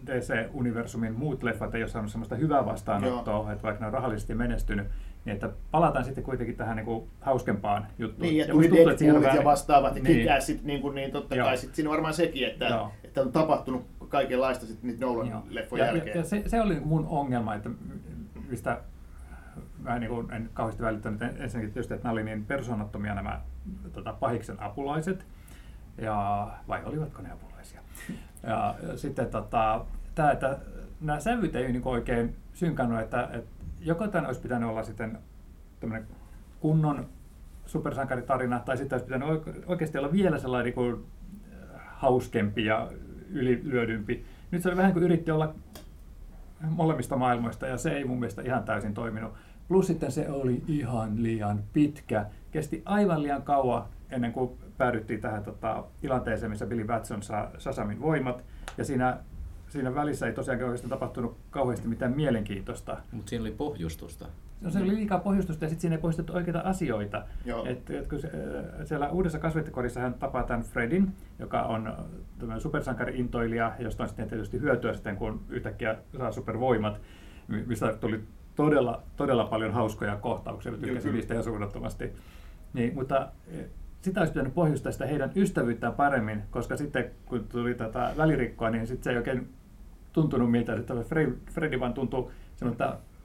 DC-universumin 0.07 1.12
muut 1.19 1.43
leffat 1.43 1.75
ei 1.75 1.83
ole 1.83 1.88
saanut 1.88 2.11
sellaista 2.11 2.35
hyvää 2.37 2.67
vastaanottoa, 2.67 3.53
että 3.53 3.62
vaikka 3.62 3.81
ne 3.81 3.87
on 3.87 3.93
rahallisesti 3.93 4.35
menestynyt, 4.35 4.87
niin 5.25 5.35
että 5.35 5.50
palataan 5.71 6.05
sitten 6.05 6.25
kuitenkin 6.25 6.57
tähän 6.57 6.76
niin 6.76 6.85
kuin 6.87 7.11
hauskempaan 7.21 7.87
juttuun. 7.99 8.23
Niin, 8.23 8.37
ja 8.37 8.45
Ja 8.45 8.53
tuli 8.53 8.71
Deadpoolit 8.71 9.00
ja 9.00 9.21
vähän- 9.23 9.45
vastaavat 9.45 9.97
ja 9.97 10.03
niin. 10.03 10.26
niin, 10.62 10.81
kuin, 10.81 10.95
niin 10.95 11.11
totta 11.12 11.35
Joo. 11.37 11.47
kai 11.47 11.57
sit 11.57 11.75
siinä 11.75 11.88
on 11.91 11.93
varmaan 11.93 12.15
sekin, 12.15 12.47
että, 12.49 12.65
Joo. 12.65 12.93
että 13.05 13.21
on 13.23 13.33
tapahtunut 13.33 13.87
kaikenlaista 14.09 14.67
sitten 14.67 14.91
niitä 14.91 15.05
Joo. 15.05 15.12
Nolan-leffojen 15.25 15.87
jälkeen. 15.87 16.07
Ja, 16.15 16.17
ja 16.17 16.25
se, 16.25 16.43
se 16.47 16.61
oli 16.61 16.81
mun 16.81 17.07
ongelma, 17.11 17.55
että 17.55 17.71
mistä 18.49 18.81
mä 19.79 19.99
niin 19.99 20.11
kuin 20.11 20.31
en 20.33 20.50
kauheasti 20.55 20.83
välittänyt 20.83 21.23
En- 21.23 21.37
ensinnäkin 21.43 21.73
tietysti, 21.73 21.95
että 21.95 22.05
nämä 22.05 22.12
oli 22.12 22.23
niin 22.25 22.45
persoonattomia 22.47 23.15
nämä 23.15 23.41
tota, 23.93 24.12
pahiksen 24.12 24.62
apulaiset, 24.62 25.26
ja, 25.99 26.49
vai 26.69 26.81
olivatko 26.85 27.23
ne 27.23 27.31
apulaisia? 27.33 27.81
Ja 28.43 28.75
sitten 28.97 29.26
tota, 29.26 29.85
tämä, 30.14 30.33
että 30.33 30.59
nämä 31.00 31.21
sävyt 31.21 31.57
ei 31.57 31.73
niin 31.73 31.83
oikein 31.85 32.37
synkannut, 32.55 33.00
että, 33.00 33.28
että 33.33 33.50
joko 33.81 34.09
tämän 34.09 34.26
olisi 34.26 34.40
pitänyt 34.40 34.69
olla 34.69 34.83
sitten 34.83 35.19
tämmöinen 35.81 36.07
kunnon 36.61 37.07
supersankaritarina, 37.66 38.59
tai 38.59 38.76
sitten 38.76 38.97
olisi 38.97 39.07
pitänyt 39.07 39.28
oike- 39.28 39.64
oikeasti 39.66 39.99
olla 39.99 40.12
vielä 40.12 40.38
sellainen 40.38 40.64
niin 40.64 40.75
kuin, 40.75 40.93
äh, 40.95 41.81
hauskempi 41.87 42.64
ja 42.64 42.88
ylilyödympi. 43.31 44.25
Nyt 44.50 44.62
se 44.62 44.69
oli 44.69 44.76
vähän 44.76 44.93
kuin 44.93 45.05
yritti 45.05 45.31
olla 45.31 45.55
molemmista 46.61 47.16
maailmoista, 47.16 47.66
ja 47.66 47.78
se 47.78 47.90
ei 47.90 48.05
mun 48.05 48.19
mielestä 48.19 48.43
ihan 48.43 48.64
täysin 48.64 48.95
toiminut. 48.95 49.33
Plus 49.69 49.87
sitten 49.87 50.12
se 50.12 50.31
oli 50.31 50.62
ihan 50.69 51.23
liian 51.23 51.62
pitkä. 51.73 52.26
Kesti 52.50 52.83
aivan 52.85 53.23
liian 53.23 53.43
kauan 53.43 53.85
ennen 54.11 54.33
kuin 54.33 54.50
päädyttiin 54.78 55.21
tähän 55.21 55.45
tota, 55.45 55.85
tilanteeseen, 56.00 56.50
missä 56.50 56.66
Billy 56.66 56.85
Batson 56.85 57.23
saa 57.23 57.50
Sasamin 57.59 58.00
voimat. 58.00 58.45
Ja 58.78 58.85
siinä, 58.85 59.18
siinä 59.68 59.95
välissä 59.95 60.26
ei 60.26 60.33
tosiaankaan 60.33 60.68
oikeastaan 60.68 60.90
tapahtunut 60.90 61.37
kauheasti 61.50 61.88
mitään 61.88 62.12
mielenkiintoista. 62.16 62.97
Mutta 63.12 63.30
siinä 63.30 63.42
oli 63.42 63.50
pohjustusta. 63.52 64.26
No, 64.61 64.71
se 64.71 64.78
oli 64.78 64.95
liikaa 64.95 65.18
pohjustusta 65.18 65.64
ja 65.64 65.68
sitten 65.68 65.80
siinä 65.80 65.97
ei 65.97 66.02
poistettu 66.02 66.33
oikeita 66.33 66.61
asioita. 66.61 67.25
Joo. 67.45 67.66
Et, 67.66 67.90
et 67.90 68.09
kun 68.09 68.21
se, 68.21 68.26
äh, 68.28 68.87
siellä 68.87 69.09
uudessa 69.09 69.38
kasvettikodissa 69.38 70.00
hän 70.00 70.14
tapaa 70.14 70.42
tämän 70.42 70.62
Fredin, 70.62 71.12
joka 71.38 71.62
on 71.62 71.87
äh, 71.87 71.95
tämmöinen 72.38 72.61
supersankari-intoilija, 72.61 73.73
josta 73.78 74.02
on 74.02 74.09
sitten 74.09 74.28
tietysti 74.28 74.61
hyötyä 74.61 74.92
sitten, 74.92 75.16
kun 75.16 75.40
yhtäkkiä 75.49 75.97
saa 76.18 76.33
supervoimat, 76.33 77.00
mi- 77.49 77.64
mistä 77.66 77.92
tuli 77.92 78.21
todella, 78.54 79.02
todella 79.16 79.45
paljon 79.45 79.73
hauskoja 79.73 80.16
kohtauksia, 80.16 80.73
tykkäsin 80.73 81.12
niistä 81.12 81.35
ihan 81.35 81.45
suunnattomasti. 81.45 82.12
Niin, 82.73 82.95
mutta 82.95 83.28
eh, 83.49 83.64
sitä 84.06 84.20
olisi 84.20 84.32
pitänyt 84.32 84.54
pohjustaa 84.54 84.92
sitä 84.92 85.06
heidän 85.06 85.32
ystävyyttään 85.36 85.92
paremmin, 85.92 86.42
koska 86.50 86.76
sitten 86.76 87.10
kun 87.26 87.44
tuli 87.48 87.75
tätä 87.75 88.12
välirikkoa, 88.16 88.70
niin 88.70 88.86
sitten 88.86 89.04
se 89.04 89.10
ei 89.10 89.16
oikein 89.16 89.48
tuntunut 90.12 90.50
miltä, 90.50 90.75
että 90.75 90.94
Fred, 90.94 91.32
Freddy 91.50 91.80
vaan 91.80 91.94
tuntui 91.94 92.30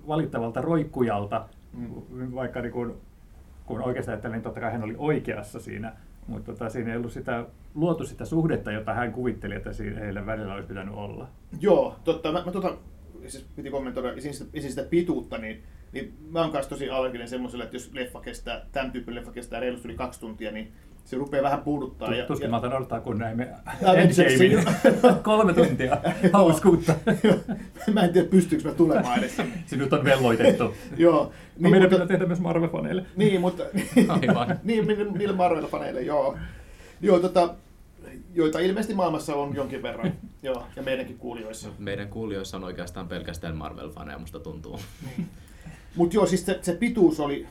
valittavalta 0.08 0.62
roikkujalta, 0.62 1.46
Mm. 1.74 2.36
vaikka 2.36 2.62
niin 2.62 2.72
kun, 2.72 2.98
kun 3.66 3.82
oikeastaan 3.82 4.14
ajattelin, 4.14 4.34
niin 4.34 4.44
totta 4.44 4.60
kai 4.60 4.72
hän 4.72 4.84
oli 4.84 4.96
oikeassa 4.98 5.60
siinä, 5.60 5.94
mutta 6.28 6.52
tota, 6.52 6.70
siinä 6.70 6.92
ei 6.92 6.98
ollut 6.98 7.12
sitä, 7.12 7.46
luotu 7.76 8.06
sitä 8.06 8.26
suhdetta, 8.26 8.72
jota 8.72 8.94
hän 8.94 9.12
kuvitteli, 9.12 9.56
että 9.56 9.74
siinä 9.74 10.00
heillä 10.00 10.26
välillä 10.26 10.54
olisi 10.54 10.68
pitänyt 10.68 10.94
olla. 10.94 11.28
Joo, 11.60 11.96
totta. 12.04 12.32
Mä, 12.32 12.44
mä 12.46 12.52
tota, 12.52 12.78
siis 13.28 13.46
piti 13.56 13.70
kommentoida 13.70 14.14
esim. 14.14 14.34
sitä, 14.34 14.50
esim. 14.54 14.70
sitä 14.70 14.84
pituutta, 14.84 15.38
niin, 15.38 15.64
niin 15.92 16.14
mä 16.30 16.42
oon 16.42 16.52
kanssa 16.52 16.70
tosi 16.70 16.90
allerginen 16.90 17.28
semmoiselle, 17.30 17.64
että 17.64 17.76
jos 17.76 17.90
leffa 17.94 18.22
kestää, 18.22 18.62
tämän 18.72 18.92
tyyppinen 18.92 19.16
leffa 19.20 19.32
kestää 19.32 19.60
reilusti 19.60 19.88
yli 19.88 19.98
kaksi 19.98 20.20
tuntia, 20.20 20.52
niin 20.52 20.72
se 21.06 21.16
rupeaa 21.18 21.44
vähän 21.44 21.62
puuduttaa. 21.62 22.08
Tu- 22.10 22.16
Tuskin 22.28 22.50
mä 22.50 22.58
otan 22.58 22.74
odottaa, 22.74 23.00
kun 23.02 23.18
näimme 23.18 23.48
Endgamein. 23.82 24.66
Kolme 25.24 25.54
tuntia 25.54 25.98
hauskuutta. 26.34 26.96
mä 27.94 28.02
en 28.02 28.14
tiedä, 28.14 28.28
pystyykö 28.28 28.68
mä 28.70 28.74
tulemaan 28.76 29.20
edes 29.20 29.36
sinne. 29.36 29.54
Sinut 29.66 29.94
on 29.94 30.04
velloitettu. 30.04 30.74
Joo. 30.98 31.24
No, 31.24 31.32
Niin, 31.58 31.72
meidän 31.72 31.82
mutta, 31.82 31.90
pitää 31.90 32.08
tehdä 32.08 32.26
myös 32.26 32.40
Marvel-faneille. 32.40 33.06
niin, 33.16 33.42
mutta... 33.42 33.64
Aivan. 34.08 34.60
niin, 34.64 34.88
niille- 34.88 35.18
niille 35.18 35.36
Marvel-faneille, 35.36 36.00
joo. 36.02 36.38
Joo, 37.02 37.20
tota, 37.20 37.54
joita 38.34 38.60
ilmeisesti 38.60 38.94
maailmassa 38.96 39.36
on 39.36 39.56
jonkin 39.56 39.84
verran. 39.84 40.14
joo, 40.44 40.68
ja 40.76 40.82
meidänkin 40.84 41.18
kuulijoissa. 41.18 41.70
Meidän 41.80 42.08
kuulijoissa 42.08 42.58
on 42.58 42.64
oikeastaan 42.64 43.08
pelkästään 43.08 43.56
Marvel-faneja, 43.62 44.20
musta 44.20 44.40
tuntuu. 44.40 44.80
Mutta 45.96 46.16
joo, 46.16 46.26
siis 46.26 46.46
se, 46.46 46.60
se 46.62 46.76
pituus 46.76 47.20
oli, 47.20 47.48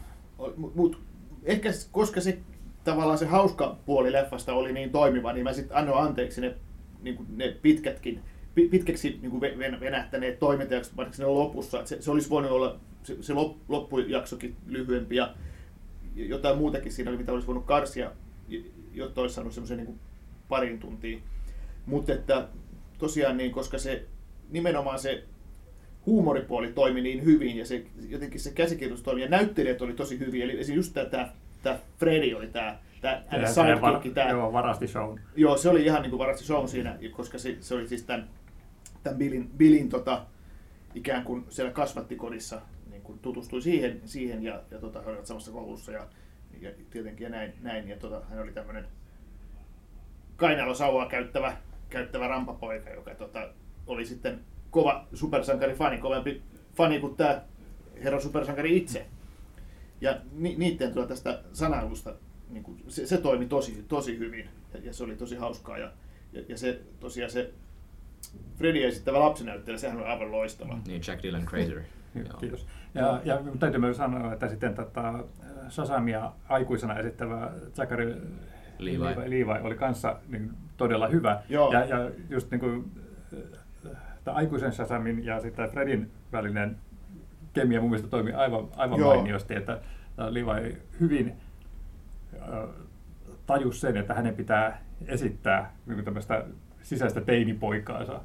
mut, 0.75 1.00
ehkä 1.44 1.70
koska 1.92 2.20
se 2.20 2.38
tavallaan 2.85 3.18
se 3.18 3.26
hauska 3.26 3.76
puoli 3.87 4.12
leffasta 4.12 4.54
oli 4.54 4.73
niin 4.73 4.90
toimiva, 4.90 5.32
niin 5.32 5.44
mä 5.44 5.52
sitten 5.52 5.76
annoin 5.76 6.04
anteeksi 6.04 6.40
ne, 6.40 6.54
niin 7.02 7.16
kuin 7.16 7.26
ne 7.37 7.56
pitkätkin, 7.62 8.20
pi- 8.54 8.68
pitkäksi 8.68 9.18
niin 9.23 9.30
kuin 9.30 9.40
ven- 9.40 9.80
venähtäneet 9.80 10.38
toimintajaksot, 10.38 10.97
vaikka 10.97 11.14
siinä 11.14 11.35
lopussa. 11.35 11.87
Se, 11.87 12.02
se 12.02 12.11
olisi 12.11 12.30
voinut 12.30 12.50
olla 12.50 12.76
se, 13.02 13.16
se 13.20 13.35
lop, 13.35 13.56
loppujaksokin 13.68 14.56
lyhyempi 14.66 15.16
ja 15.16 15.35
jotain 16.16 16.59
muutakin 16.59 16.92
siinä 16.92 17.11
oli, 17.11 17.18
mitä 17.18 17.32
olisi 17.32 17.47
voinut 17.47 17.66
karsia, 17.66 18.12
jotta 18.94 19.20
olisi 19.20 19.35
saanut 19.35 19.52
semmoisen 19.52 19.76
niin 19.76 19.87
kuin 19.87 19.99
parin 20.49 20.78
tuntia. 20.78 21.18
Mutta 21.87 22.12
että 22.12 22.49
tosiaan 22.99 23.37
niin, 23.37 23.52
koska 23.52 23.78
se 23.78 24.06
nimenomaan 24.50 24.99
se 24.99 25.25
huumoripuoli 26.07 26.73
toimi 26.73 27.00
niin 27.00 27.25
hyvin 27.25 27.57
ja 27.57 27.66
se, 27.66 27.85
jotenkin 28.09 28.40
se 28.40 28.50
käsikirjoitus 28.50 29.02
toimi 29.02 29.23
ja 29.23 29.28
näyttelijät 29.28 29.83
oli 29.83 29.92
tosi 29.92 30.19
hyviä. 30.19 30.45
Eli 30.45 30.52
esimerkiksi 30.52 30.75
just 30.75 31.11
tämä, 31.11 31.28
tämä 31.62 31.78
Freddy 31.99 32.35
oli 32.35 32.47
tämä, 32.47 32.78
tämä 33.00 33.23
Ja 33.33 33.52
sidekick, 33.52 34.14
tämä, 34.14 34.30
Joo, 34.30 34.52
varasti 34.52 34.87
shown. 34.87 35.21
Joo, 35.37 35.57
se 35.57 35.69
oli 35.69 35.85
ihan 35.85 36.02
niin 36.02 36.11
kuin 36.11 36.19
varasti 36.19 36.45
show 36.45 36.66
siinä, 36.66 36.99
koska 37.11 37.38
se, 37.38 37.57
se 37.61 37.75
oli 37.75 37.88
siis 37.88 38.02
tämän, 38.02 38.28
tämän 39.02 39.19
Billin, 39.19 39.50
Billin 39.57 39.88
tota, 39.88 40.26
ikään 40.95 41.25
kuin 41.25 41.45
siellä 41.49 41.73
kasvattikodissa 41.73 42.61
niin 42.90 43.02
kuin 43.02 43.19
tutustui 43.19 43.62
siihen, 43.62 44.00
siihen 44.04 44.42
ja, 44.42 44.62
ja 44.71 44.78
tota, 44.78 45.02
he 45.02 45.11
olivat 45.11 45.26
samassa 45.26 45.52
koulussa 45.52 45.92
ja, 45.92 46.07
ja 46.61 46.71
tietenkin 46.90 47.25
ja 47.25 47.30
näin, 47.30 47.52
näin 47.61 47.88
ja 47.88 47.97
tota, 47.97 48.23
hän 48.30 48.42
oli 48.42 48.52
tämmöinen 48.52 48.87
kainalosauvaa 50.37 51.09
käyttävä, 51.09 51.57
käyttävä 51.90 52.28
rampapoika, 52.28 52.90
joka 52.90 53.14
tota, 53.14 53.49
oli 53.87 54.04
sitten 54.04 54.40
kova 54.71 55.07
supersankarifani, 55.15 55.99
kovempi 55.99 56.43
fani 56.75 57.00
kuin 57.00 57.17
tämä 57.17 57.43
herra 58.05 58.21
supersankari 58.21 58.77
itse. 58.77 59.07
Ja 60.00 60.19
ni, 60.33 60.55
niiden 60.59 60.93
tuota 60.93 61.09
tästä 61.09 61.41
sanailusta, 61.53 62.15
niin 62.50 62.62
kuin, 62.62 62.85
se, 62.89 63.07
se 63.07 63.19
toimi 63.19 63.47
tosi, 63.47 63.85
tosi 63.89 64.19
hyvin 64.19 64.49
ja, 64.75 64.81
ja 64.83 64.93
se 64.93 65.05
oli 65.05 65.17
tosi 65.17 65.37
hauskaa. 65.37 65.79
Ja, 65.79 65.93
ja, 66.33 66.43
ja 66.49 66.59
se 66.59 66.81
tosiaan 67.00 67.31
se 67.31 67.53
Freddy 68.57 68.85
esittävä 68.85 69.21
lapsinäyttelijä, 69.21 69.79
sehän 69.79 69.99
oli 69.99 70.07
aivan 70.07 70.33
loistava. 70.33 70.79
Niin, 70.87 71.03
Jack 71.07 71.23
Dylan 71.23 71.47
Crater. 71.47 71.81
Joo. 72.15 72.39
Kiitos. 72.39 72.67
Ja, 72.95 73.21
ja 73.25 73.43
täytyy 73.59 73.81
myös 73.81 73.97
sanoa, 73.97 74.33
että 74.33 74.49
sitten 74.49 74.75
tätä 74.75 75.15
Sasamia 75.69 76.33
aikuisena 76.49 76.99
esittävä 76.99 77.50
Zachary 77.75 78.23
Levi. 78.79 79.31
Levi 79.31 79.61
oli 79.62 79.75
kanssa 79.75 80.17
niin 80.29 80.50
todella 80.77 81.09
hyvä. 81.09 81.43
Joo. 81.49 81.73
Ja, 81.73 81.85
ja 81.85 82.11
just 82.31 82.50
niin 82.50 82.61
kuin 82.61 82.93
tämä 84.30 84.38
aikuisen 84.38 84.72
Shazamin 84.72 85.25
ja 85.25 85.40
sitten 85.40 85.70
Fredin 85.70 86.10
välinen 86.32 86.76
kemia 87.52 87.80
mun 87.80 87.90
mielestä 87.90 88.10
toimi 88.10 88.32
aivan, 88.32 88.68
aivan 88.76 89.00
Joo. 89.00 89.14
mainiosti, 89.14 89.54
että 89.54 89.80
Levi 90.16 90.78
hyvin 91.00 91.32
äh, 92.34 92.68
tajus 93.46 93.80
sen, 93.80 93.96
että 93.96 94.14
hänen 94.14 94.34
pitää 94.34 94.82
esittää 95.06 95.75
niin 95.87 96.04
tämmöistä 96.04 96.44
sisäistä 96.82 97.20
teinipoikaansa. 97.20 98.20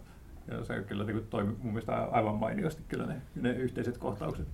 Ja 0.48 0.64
se 0.64 0.84
kyllä 0.88 1.04
niin 1.04 1.28
toimi 1.30 1.56
mun 1.62 1.74
mielestä 1.74 2.04
aivan 2.04 2.36
mainiosti 2.36 2.84
kyllä 2.88 3.06
ne, 3.06 3.22
ne 3.36 3.52
yhteiset 3.52 3.98
kohtaukset. 3.98 4.48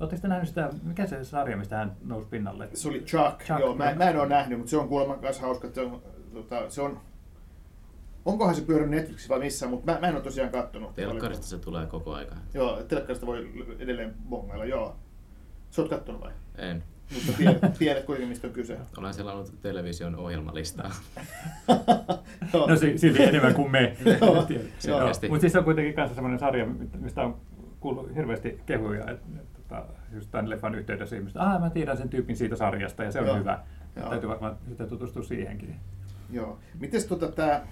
Oletteko 0.00 0.22
te 0.22 0.28
nähnyt 0.28 0.48
sitä, 0.48 0.70
mikä 0.82 1.06
se 1.06 1.24
sarja, 1.24 1.56
mistä 1.56 1.76
hän 1.76 1.92
nousi 2.04 2.28
pinnalle? 2.28 2.68
Se 2.74 2.88
oli 2.88 3.00
Chuck, 3.00 3.44
Chuck, 3.44 3.60
joo. 3.60 3.74
Mä, 3.74 3.94
mä 3.94 4.10
en 4.10 4.20
ole 4.20 4.28
nähnyt, 4.28 4.58
mutta 4.58 4.70
se 4.70 4.76
on 4.76 4.88
kuulemma 4.88 5.16
myös 5.16 5.40
hauska. 5.40 5.66
että 5.66 5.80
Se 5.80 5.86
on, 5.86 6.02
tota, 6.34 6.70
se 6.70 6.82
on, 6.82 7.00
onkohan 8.24 8.54
se 8.54 8.62
pyörinyt 8.62 8.90
Netflixissä 8.90 9.28
vai 9.28 9.38
missä, 9.38 9.68
mutta 9.68 9.92
mä, 9.92 9.98
mä 10.00 10.08
en 10.08 10.14
ole 10.14 10.22
tosiaan 10.22 10.50
kattonut. 10.50 10.94
Telkkarista 10.94 11.46
se 11.46 11.58
tulee 11.58 11.86
koko 11.86 12.14
aika. 12.14 12.34
Joo, 12.54 12.82
telkkarista 12.82 13.26
voi 13.26 13.52
edelleen 13.78 14.14
bongailla, 14.28 14.64
joo. 14.64 14.96
Sä 15.70 15.82
oot 15.82 15.90
kattonut 15.90 16.20
vai? 16.20 16.32
En. 16.58 16.84
Mutta 17.14 17.32
tiedät, 17.32 17.74
tiedät 17.78 18.04
kuitenkin, 18.04 18.28
mistä 18.28 18.46
on 18.46 18.52
kyse. 18.52 18.78
Olen 18.98 19.14
selannut 19.14 19.60
television 19.62 20.16
ohjelmalistaa. 20.16 20.90
Joo. 22.54 22.66
No 22.66 22.76
si- 22.76 22.98
silti 22.98 23.22
enemmän 23.22 23.54
kuin 23.54 23.70
me. 23.70 23.96
Selkeästi. 24.78 25.28
Mutta 25.28 25.40
siis 25.40 25.52
se 25.52 25.58
on 25.58 25.64
kuitenkin 25.64 25.94
kanssa 25.94 26.14
semmoinen 26.14 26.38
sarja, 26.38 26.66
mistä 27.00 27.22
on 27.22 27.36
kuullut 27.80 28.14
hirveästi 28.14 28.60
kehuja, 28.66 29.10
että 29.10 29.26
et, 29.40 29.52
tota, 29.52 29.84
just 30.14 30.30
tämän 30.30 30.50
leffan 30.50 30.74
yhteydessä 30.74 31.16
ihmiset, 31.16 31.36
ah 31.36 31.60
mä 31.60 31.70
tiedän 31.70 31.96
sen 31.96 32.08
tyypin 32.08 32.36
siitä 32.36 32.56
sarjasta 32.56 33.04
ja 33.04 33.12
se 33.12 33.20
on 33.20 33.26
Joo. 33.26 33.36
hyvä. 33.36 33.60
Joo. 33.96 34.08
Täytyy 34.10 34.28
varmaan 34.28 34.56
sitten 34.68 34.88
tutustua 34.88 35.22
siihenkin. 35.22 35.76
Joo. 36.30 36.58
Mites 36.80 37.06
tota 37.06 37.32
tää... 37.32 37.66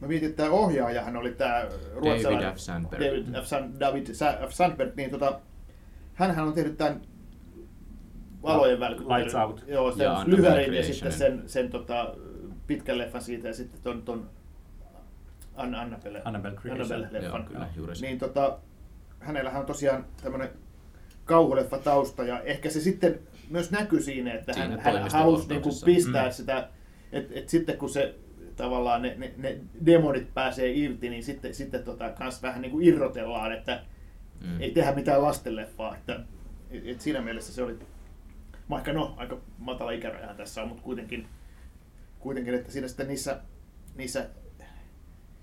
Mä 0.00 0.08
mietin, 0.08 0.30
että 0.30 0.42
tämä 0.42 0.54
ohjaajahan 0.54 1.16
oli 1.16 1.30
tämä 1.32 1.66
ruotsalainen... 1.94 2.54
F. 2.54 2.58
Sandberg. 2.58 3.02
David 3.02 3.42
F. 3.42 3.46
San, 3.46 3.80
David 3.80 4.06
F. 4.48 4.52
Sandberg, 4.52 4.96
niin 4.96 5.10
tota, 5.10 5.40
hänhän 6.14 6.46
on 6.46 6.52
tehnyt 6.52 6.76
tämän 6.78 7.00
valojen 8.42 8.80
välkyttelyn. 8.80 9.18
Lights 9.18 9.34
Out. 9.34 9.64
Joo, 9.68 9.92
sen 9.92 10.04
Ja 10.04 10.12
Annabelle 10.12 10.36
lyhärin 10.42 10.74
ja 10.74 10.82
sitten 10.84 11.12
sen, 11.12 11.42
sen 11.46 11.70
tota, 11.70 12.14
pitkän 12.66 12.98
leffan 12.98 13.22
siitä 13.22 13.48
ja 13.48 13.54
sitten 13.54 13.80
ton, 13.82 14.02
ton 14.02 14.30
An- 15.54 15.74
Annabelle, 15.74 16.22
Annabelle 16.24 16.56
Creation. 16.58 16.86
Annabelle-leffan. 16.86 17.24
Joo, 17.40 17.42
kyllä, 17.48 17.68
juuri 17.76 17.96
se. 17.96 18.06
Niin 18.06 18.18
tota, 18.18 18.58
hänellähän 19.20 19.60
on 19.60 19.66
tosiaan 19.66 20.06
tämmöinen 20.22 20.48
kauhuleffa 21.24 21.78
tausta 21.78 22.24
ja 22.24 22.40
ehkä 22.40 22.70
se 22.70 22.80
sitten 22.80 23.18
myös 23.50 23.70
näkyy 23.70 24.00
siinä, 24.02 24.34
että 24.34 24.52
hän, 24.58 24.68
Siinä 24.70 24.82
hän 24.82 25.10
halusi 25.10 25.48
niinku 25.48 25.70
pistää 25.84 26.26
Mm. 26.26 26.32
sitä, 26.32 26.68
että 27.12 27.34
et 27.34 27.48
sitten 27.48 27.78
kun 27.78 27.90
se 27.90 28.14
tavallaan 28.62 29.02
ne, 29.02 29.14
ne, 29.18 29.34
ne 29.36 29.58
demonit 29.86 30.34
pääsee 30.34 30.72
irti, 30.72 31.10
niin 31.10 31.24
sitten, 31.24 31.54
sitten 31.54 31.84
tota, 31.84 32.10
kans 32.10 32.42
vähän 32.42 32.62
niin 32.62 32.72
kuin 32.72 32.86
irrotellaan, 32.86 33.52
että 33.52 33.82
Mm. 34.40 34.60
ei 34.60 34.70
tehdä 34.70 34.92
mitään 34.94 35.22
lastenleffaa. 35.22 35.96
Että, 35.96 36.20
et, 36.70 36.86
et 36.86 37.00
siinä 37.00 37.20
mielessä 37.20 37.52
se 37.52 37.62
oli, 37.62 37.78
vaikka 38.70 38.92
no, 38.92 39.14
aika 39.16 39.38
matala 39.58 39.90
ikärajahan 39.90 40.36
tässä 40.36 40.62
on, 40.62 40.68
mutta 40.68 40.82
kuitenkin, 40.82 41.26
kuitenkin 42.18 42.54
että 42.54 42.72
siinä 42.72 42.88
sitten 42.88 43.08
niissä, 43.08 43.40
niissä 43.96 44.26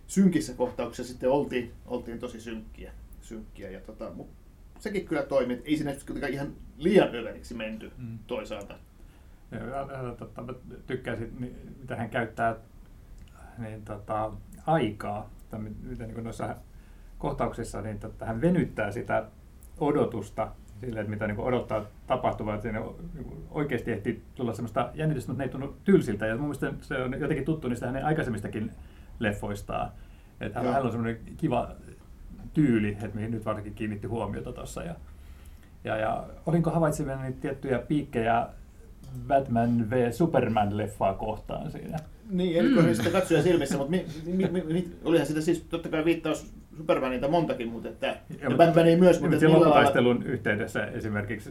synkissä 0.08 0.54
kohtauksissa 0.54 1.12
sitten 1.14 1.30
oltiin, 1.30 1.72
oltiin 1.86 2.20
tosi 2.20 2.42
synkkiä. 2.42 2.92
synkkiä 3.22 3.70
ja 3.70 3.80
tota, 3.80 4.12
mut 4.12 4.30
sekin 4.80 5.06
kyllä 5.08 5.24
toimi, 5.24 5.54
että 5.54 5.66
ei 5.70 5.78
siinä 5.78 5.92
nyt 5.92 6.04
kuitenkaan 6.04 6.34
ihan 6.34 6.54
liian 6.78 7.16
överiksi 7.16 7.54
menty 7.54 7.92
Mm. 7.98 8.20
toisaalta. 8.28 8.76
Ja, 9.52 9.58
ja, 9.58 9.88
ja, 10.08 10.16
tota, 10.20 10.42
mä 10.42 10.54
tykkäsin, 10.88 11.34
mi- 11.40 11.56
mitä 11.82 11.96
hän 11.96 12.10
käyttää 12.10 12.56
niin, 13.58 13.86
tota, 13.86 14.32
aikaa, 14.66 15.30
tai 15.50 15.60
mi- 15.60 15.76
miten 15.84 16.08
niin 16.08 16.24
noissa 16.24 16.56
kohtauksissa, 17.18 17.82
niin 17.82 18.00
tota, 18.00 18.26
hän 18.26 18.42
venyttää 18.42 18.92
sitä 18.92 19.26
odotusta 19.80 20.52
sille, 20.80 21.00
että 21.00 21.10
mitä 21.10 21.28
niin 21.28 21.40
odottaa 21.40 21.86
tapahtuvaa, 22.08 22.54
että 22.54 22.62
siinä 22.62 22.80
niin 23.14 23.48
oikeasti 23.52 23.92
ehtii 23.92 24.24
tulla 24.36 24.54
semmoista 24.54 24.92
jännitystä, 24.94 25.32
mutta 25.32 25.42
ne 25.42 25.46
ei 25.46 25.52
tunnu 25.52 25.76
tylsiltä. 25.84 26.26
Ja 26.26 26.36
mun 26.36 26.44
mielestä 26.44 26.74
se 26.82 26.98
on 26.98 27.20
jotenkin 27.20 27.46
tuttu 27.46 27.68
niistä 27.68 27.86
hänen 27.86 28.06
aikaisemmistakin 28.06 28.72
leffoistaan. 29.20 29.92
Että 30.42 30.60
hänellä 30.60 30.86
on 30.86 30.92
semmoinen 30.92 31.20
kiva 31.38 31.72
tyyli, 32.54 32.90
että 32.90 33.16
mihin 33.16 33.32
nyt 33.32 33.46
varsinkin 33.46 33.74
kiinnitti 33.74 34.08
huomiota 34.08 34.54
tuossa. 34.54 34.84
Ja, 34.84 34.96
ja, 35.84 35.98
ja 35.98 36.24
olinko 36.46 36.72
havaitsemani 36.72 37.34
tiettyjä 37.34 37.80
piikkejä 37.80 38.48
Batman 39.28 39.90
v 39.90 39.94
Superman-leffaa 40.12 41.14
kohtaan 41.14 41.72
siinä? 41.72 41.98
Niin, 42.30 42.60
en 42.60 42.66
mm. 42.86 42.94
sitä 42.94 43.10
katsoja 43.10 43.44
silmissä, 43.44 43.78
mutta 43.78 43.92
mi, 43.92 44.06
mi, 44.26 44.48
mi, 44.52 44.62
mi, 44.74 44.88
olihan 45.04 45.28
sitä 45.28 45.42
siis 45.42 45.62
totta 45.70 45.90
kai 45.90 46.06
viittaus 46.06 46.54
Supermanilta 46.78 47.28
montakin, 47.28 47.68
mutta 47.68 47.90
että, 47.90 48.08
ja 48.08 48.50
mutta- 48.50 48.66
Batmaniin 48.66 49.00
myös, 49.00 49.22
mutta 49.22 49.36
lailla- 49.38 49.54
lopputaistelun 49.54 50.24
yhteydessä 50.24 50.86
esimerkiksi 50.86 51.50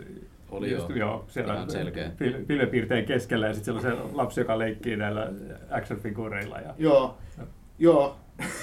Oli 0.51 0.71
just, 0.71 0.89
joo. 0.89 0.99
joo 0.99 1.25
siellä 1.29 1.55
Ihan 1.55 1.71
selkeä. 1.71 2.09
pil- 2.09 2.45
pilvepiirteen 2.47 3.05
keskellä 3.05 3.47
ja 3.47 3.55
sitten 3.55 3.81
siellä 3.81 4.03
on 4.03 4.09
se 4.09 4.17
lapsi, 4.17 4.41
joka 4.41 4.59
leikkii 4.59 4.97
näillä 4.97 5.33
action-figuureilla. 5.71 6.61
Ja, 6.61 6.75
Joo, 6.79 7.19
joo. 7.79 8.17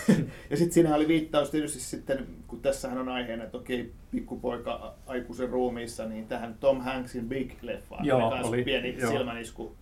ja 0.50 0.58
sitten 0.58 0.72
siinä 0.74 0.96
oli 0.96 1.08
viittaus 1.08 1.50
tietysti 1.50 1.80
sitten, 1.80 2.26
kun 2.48 2.60
tässähän 2.62 2.98
on 2.98 3.10
aiheena, 3.10 3.44
että 3.44 3.58
okei, 3.58 3.92
pikkupoika 4.12 4.94
aikuisen 5.08 5.50
ruumiissa, 5.50 6.06
niin 6.06 6.28
tähän 6.28 6.56
Tom 6.60 6.82
Hanksin 6.82 7.30
Big-leffaan. 7.30 8.06
Joo, 8.06 8.40
oli, 8.44 8.64
pieni 8.64 8.98
joo. 9.00 9.12
silmänisku 9.12 9.76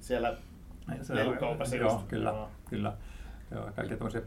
siellä 0.00 0.36
lelukaupassa 1.08 1.76
joo, 1.76 1.92
just. 1.92 2.06
kyllä, 2.08 2.30
Joo. 2.30 2.50
kyllä. 2.68 2.96
Joo, 3.50 3.70
kaikkia 3.76 3.96
tämmöisiä 3.96 4.22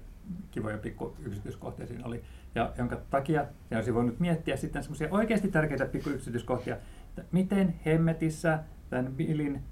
kivoja 0.52 0.78
pikku 0.78 1.16
yksityiskohtia 1.26 1.88
siinä 1.88 2.06
oli. 2.06 2.24
Ja 2.56 2.74
jonka 2.78 3.02
takia, 3.10 3.46
ja 3.72 3.78
olisi 3.78 3.94
voinut 3.94 4.20
miettiä 4.20 4.58
sitten 4.58 4.84
semmoisia 4.84 5.08
oikeasti 5.12 5.48
tärkeitä 5.48 5.86
pikku 5.86 6.10
yksityiskohtia, 6.10 6.78
että 7.10 7.24
miten 7.32 7.80
hemmetissä 7.86 8.60
tämän 8.90 9.14
Billin 9.16 9.64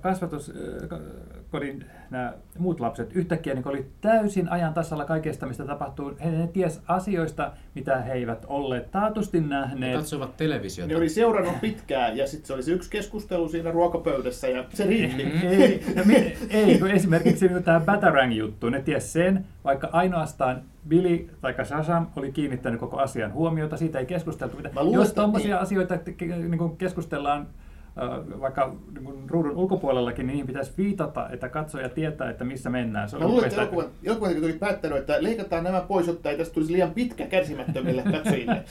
kasvatuskodin 0.00 1.84
nämä 2.10 2.32
muut 2.58 2.80
lapset 2.80 3.10
yhtäkkiä 3.16 3.54
niin 3.54 3.68
oli 3.68 3.86
täysin 4.00 4.48
ajan 4.48 4.74
tasalla 4.74 5.04
kaikesta, 5.04 5.46
mistä 5.46 5.64
tapahtuu. 5.64 6.12
He 6.24 6.30
ne 6.30 6.46
ties 6.46 6.82
asioista, 6.88 7.52
mitä 7.74 8.00
he 8.00 8.12
eivät 8.12 8.44
olleet 8.48 8.90
taatusti 8.90 9.40
Ne 9.40 9.46
nähneet. 9.46 9.96
katsovat 9.96 10.36
televisiota. 10.36 10.88
Ne 10.92 10.96
oli 10.96 11.08
seurannut 11.08 11.60
pitkään 11.60 12.16
ja 12.16 12.26
sitten 12.26 12.46
se 12.46 12.52
oli 12.52 12.62
se 12.62 12.72
yksi 12.72 12.90
keskustelu 12.90 13.48
siinä 13.48 13.70
ruokapöydässä 13.70 14.48
ja 14.48 14.64
se 14.72 14.84
riitti. 14.84 15.22
ei, 15.46 15.82
mi- 16.04 16.34
ei, 16.50 16.78
kun 16.78 16.90
esimerkiksi 16.90 17.48
niin 17.48 17.62
tämä 17.64 17.80
Batarang-juttu, 17.80 18.70
ne 18.70 18.82
ties 18.82 19.12
sen, 19.12 19.44
vaikka 19.64 19.88
ainoastaan 19.92 20.62
Billy 20.88 21.28
tai 21.40 21.54
Shazam 21.64 22.06
oli 22.16 22.32
kiinnittänyt 22.32 22.80
koko 22.80 22.96
asian 22.98 23.32
huomiota, 23.32 23.76
siitä 23.76 23.98
ei 23.98 24.06
keskusteltu 24.06 24.56
mitään. 24.56 24.74
Luulen, 24.86 25.00
Jos 25.00 25.12
tuommoisia 25.12 25.54
niin. 25.54 25.62
asioita 25.62 25.98
niin 26.18 26.76
keskustellaan 26.78 27.46
vaikka 28.40 28.74
niin 29.00 29.30
ruudun 29.30 29.56
ulkopuolellakin, 29.56 30.26
niin 30.26 30.32
niihin 30.32 30.46
pitäisi 30.46 30.72
viitata, 30.78 31.28
että 31.30 31.48
katsoja 31.48 31.88
tietää, 31.88 32.30
että 32.30 32.44
missä 32.44 32.70
mennään. 32.70 33.08
Se 33.08 33.16
on 33.16 33.22
Mä 33.22 33.28
luulen, 33.28 33.48
että 33.48 33.60
elokuvan, 33.60 33.86
elokuvan 34.04 34.36
oli 34.44 34.52
päättänyt, 34.52 34.98
että 34.98 35.22
leikataan 35.22 35.64
nämä 35.64 35.80
pois, 35.80 36.06
jotta 36.06 36.30
ei 36.30 36.38
tästä 36.38 36.54
tulisi 36.54 36.72
liian 36.72 36.90
pitkä 36.90 37.26
kärsimättömille 37.26 38.02
katsojille. 38.12 38.64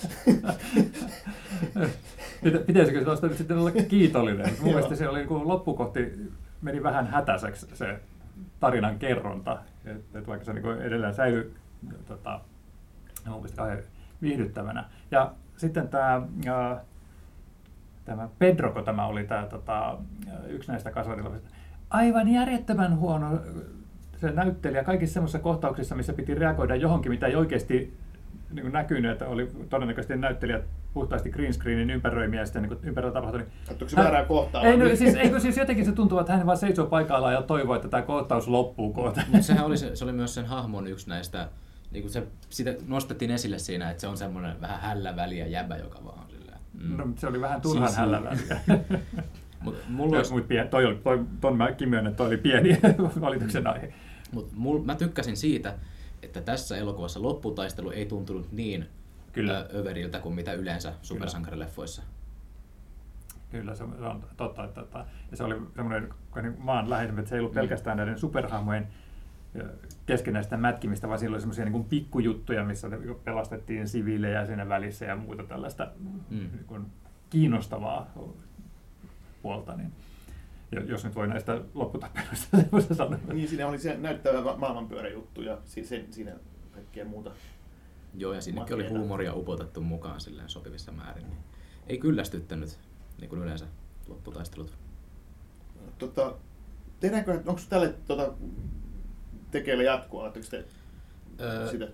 Pitä- 2.43 2.59
Pitäisikö 2.65 3.03
tuosta 3.05 3.27
nyt 3.27 3.37
sitten 3.37 3.57
olla 3.57 3.71
kiitollinen? 3.71 4.45
Mun 4.47 4.55
Joo. 4.59 4.65
mielestä 4.65 4.95
se 4.95 5.09
oli 5.09 5.19
niin 5.25 5.47
loppukohti 5.47 6.31
meni 6.61 6.83
vähän 6.83 7.07
hätäiseksi 7.07 7.67
se 7.73 7.99
tarinan 8.59 8.99
kerronta, 8.99 9.57
että 9.85 10.19
et 10.19 10.27
vaikka 10.27 10.45
se 10.45 10.53
niin 10.53 10.81
edelleen 10.81 11.13
säilyi 11.13 11.53
tota, 12.07 12.39
mun 13.25 13.35
mielestä 13.35 13.57
kauhean 13.57 13.79
viihdyttävänä. 14.21 14.85
Ja 15.11 15.31
sitten 15.57 15.87
tämä, 15.87 16.21
tämä 18.05 18.29
Pedro, 18.39 18.71
kun 18.71 18.83
tämä 18.83 19.05
oli 19.05 19.23
tämä, 19.23 19.45
tota, 19.45 19.97
yksi 20.47 20.71
näistä 20.71 20.91
kasvatilapsista, 20.91 21.49
aivan 21.89 22.27
järjettömän 22.27 22.97
huono 22.97 23.39
se 24.17 24.31
näyttelijä 24.31 24.83
kaikissa 24.83 25.13
semmoisissa 25.13 25.39
kohtauksissa, 25.39 25.95
missä 25.95 26.13
piti 26.13 26.35
reagoida 26.35 26.75
johonkin, 26.75 27.11
mitä 27.11 27.27
ei 27.27 27.35
oikeasti 27.35 27.97
niin 28.53 28.61
kuin 28.61 28.73
näkynyt, 28.73 29.11
että 29.11 29.27
oli 29.27 29.51
todennäköisesti 29.69 30.17
näyttelijät 30.17 30.63
puhtaasti 30.93 31.29
green 31.29 31.53
screenin 31.53 31.89
ympäröimiä 31.89 32.39
ja 32.39 32.45
sitten 32.45 32.63
niin 32.63 32.79
ympärillä 32.83 33.13
tapahtui. 33.13 33.39
Niin 33.39 33.51
Katsoiko 33.67 33.89
se 33.89 33.95
väärää 33.95 34.25
kohtaa? 34.25 34.63
Ei, 34.63 34.77
no, 34.77 34.95
siis, 34.95 35.15
eikö, 35.15 35.39
siis 35.39 35.57
jotenkin 35.57 35.85
se 35.85 35.91
tuntuu, 35.91 36.19
että 36.19 36.37
hän 36.37 36.45
vaan 36.45 36.57
seisoo 36.57 36.85
paikallaan 36.85 37.33
ja 37.33 37.41
toivoo, 37.41 37.75
että 37.75 37.87
tämä 37.87 38.03
kohtaus 38.03 38.47
loppuu 38.47 38.93
kohta. 38.93 39.21
Mutta 39.27 39.43
sehän 39.43 39.65
oli, 39.65 39.77
se, 39.77 39.95
se 39.95 40.03
oli 40.03 40.11
myös 40.11 40.33
sen 40.33 40.45
hahmon 40.45 40.87
yksi 40.87 41.09
näistä, 41.09 41.49
niin 41.91 42.03
kuin 42.03 42.11
se, 42.11 42.23
sitä 42.49 42.73
nostettiin 42.87 43.31
esille 43.31 43.59
siinä, 43.59 43.89
että 43.89 44.01
se 44.01 44.07
on 44.07 44.17
semmoinen 44.17 44.61
vähän 44.61 44.79
hällä 44.79 45.15
väliä 45.15 45.47
jäbä, 45.47 45.77
joka 45.77 45.99
vaan. 46.05 46.25
Mm. 46.83 46.97
No, 46.97 47.07
se 47.17 47.27
oli 47.27 47.41
vähän 47.41 47.61
turhan 47.61 47.87
Siis- 47.87 47.97
hällä 47.97 48.23
väliä. 48.23 48.59
Mut 49.61 49.75
mulla 49.89 50.17
olisi, 50.17 50.33
Mut 50.33 50.47
pien, 50.47 50.69
toi 50.69 50.85
oli, 50.85 50.95
toi, 50.95 51.25
ton 51.41 51.57
mäkin 51.57 51.89
myönnän, 51.89 52.11
että 52.11 52.17
toi 52.17 52.27
oli 52.27 52.37
pieni 52.37 52.79
valituksen 53.21 53.67
aihe. 53.67 53.93
mut 54.31 54.51
mul, 54.55 54.83
mä 54.83 54.95
tykkäsin 54.95 55.37
siitä, 55.37 55.75
että 56.23 56.41
tässä 56.41 56.77
elokuvassa 56.77 57.21
lopputaistelu 57.21 57.91
ei 57.91 58.05
tuntunut 58.05 58.51
niin 58.51 58.85
Kyllä. 59.31 59.65
överiltä 59.75 60.19
kuin 60.19 60.35
mitä 60.35 60.53
yleensä 60.53 60.93
supersankarileffoissa. 61.01 62.03
Kyllä, 63.51 63.75
se 63.75 63.83
on 63.83 63.95
se 63.99 64.05
on 64.05 64.23
totta. 64.37 64.63
Että, 64.63 64.81
että, 64.81 65.05
ja 65.31 65.37
se 65.37 65.43
oli 65.43 65.55
semmoinen 65.75 66.09
niin 66.41 66.55
maan 66.57 66.89
läheisempi, 66.89 67.19
että 67.19 67.29
se 67.29 67.35
ei 67.35 67.39
ollut 67.39 67.53
pelkästään 67.53 67.97
näiden 67.97 68.19
superhahmojen 68.19 68.87
keskenäistä 70.05 70.57
mätkimistä, 70.57 71.07
vaan 71.07 71.19
silloin 71.19 71.41
semmoisia 71.41 71.65
niin 71.65 71.83
pikkujuttuja, 71.83 72.63
missä 72.63 72.87
pelastettiin 73.23 73.87
siviilejä 73.87 74.45
siinä 74.45 74.69
välissä 74.69 75.05
ja 75.05 75.15
muuta 75.15 75.43
tällaista 75.43 75.91
mm. 76.29 76.37
niin 76.37 76.65
kuin 76.67 76.85
kiinnostavaa 77.29 78.11
puolta. 79.41 79.75
Niin 79.75 79.91
jos 80.87 81.03
nyt 81.03 81.15
voi 81.15 81.27
näistä 81.27 81.61
lopputappeluista 81.73 82.95
sanoa. 82.95 83.19
Niin, 83.33 83.47
siinä 83.47 83.67
oli 83.67 83.79
se 83.79 83.97
näyttävä 83.97 84.55
maailmanpyöräjuttu 84.57 85.41
ja 85.41 85.57
siinä 85.65 86.33
kaikkea 86.71 87.05
muuta. 87.05 87.31
Joo, 88.17 88.33
ja 88.33 88.41
sinnekin 88.41 88.75
oli 88.75 88.87
huumoria 88.87 89.33
upotettu 89.33 89.81
mukaan 89.81 90.21
silleen 90.21 90.49
sopivissa 90.49 90.91
määrin. 90.91 91.27
Niin 91.27 91.39
ei 91.87 91.97
kyllästyttänyt, 91.97 92.79
niin 93.19 93.29
kuin 93.29 93.41
yleensä 93.41 93.65
lopputaistelut. 94.07 94.73
Tota, 95.97 96.35
tehdäänkö, 96.99 97.41
onko 97.45 97.61
tälle 97.69 97.93
tota, 98.07 98.33
tekeillä 99.53 99.83
jatkoa? 99.83 100.23
Oletteko 100.23 100.45
te 100.49 100.65
öö, 101.39 101.71
sitä 101.71 101.87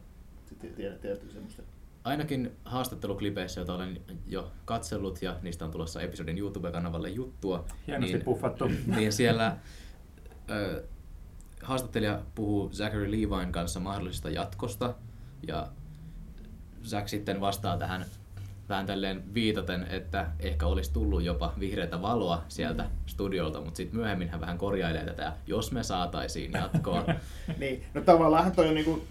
tiedätte 1.01 1.29
semmoista? 1.33 1.61
Ainakin 2.03 2.51
haastatteluklipeissä, 2.65 3.59
joita 3.59 3.73
olen 3.73 4.01
jo 4.27 4.51
katsellut 4.65 5.21
ja 5.21 5.35
niistä 5.41 5.65
on 5.65 5.71
tulossa 5.71 6.01
episodin 6.01 6.37
YouTube-kanavalle 6.37 7.09
juttua. 7.09 7.65
Hienosti 7.87 8.13
niin, 8.13 8.25
puffattu. 8.25 8.71
Niin 8.95 9.13
siellä 9.13 9.57
ö, 10.49 10.83
haastattelija 11.63 12.21
puhuu 12.35 12.69
Zachary 12.69 13.11
Levine 13.11 13.51
kanssa 13.51 13.79
mahdollisesta 13.79 14.29
jatkosta 14.29 14.95
ja 15.47 15.67
Zach 16.85 17.07
sitten 17.07 17.41
vastaa 17.41 17.77
tähän 17.77 18.05
vähän 18.69 18.85
tälleen 18.85 19.33
viitaten, 19.33 19.87
että 19.89 20.27
ehkä 20.39 20.65
olisi 20.65 20.93
tullut 20.93 21.23
jopa 21.23 21.53
vihreätä 21.59 22.01
valoa 22.01 22.43
sieltä 22.47 22.83
mm. 22.83 22.89
studiolta, 23.05 23.61
mutta 23.61 23.77
sitten 23.77 23.99
myöhemmin 23.99 24.29
hän 24.29 24.41
vähän 24.41 24.57
korjailee 24.57 25.05
tätä, 25.05 25.33
jos 25.47 25.71
me 25.71 25.83
saataisiin 25.83 26.51
jatkoa. 26.51 27.05
niin, 27.59 27.83
no 27.93 28.01
tavallaan 28.01 28.51
toi 28.51 28.67
on 28.67 28.75
niinku 28.75 29.03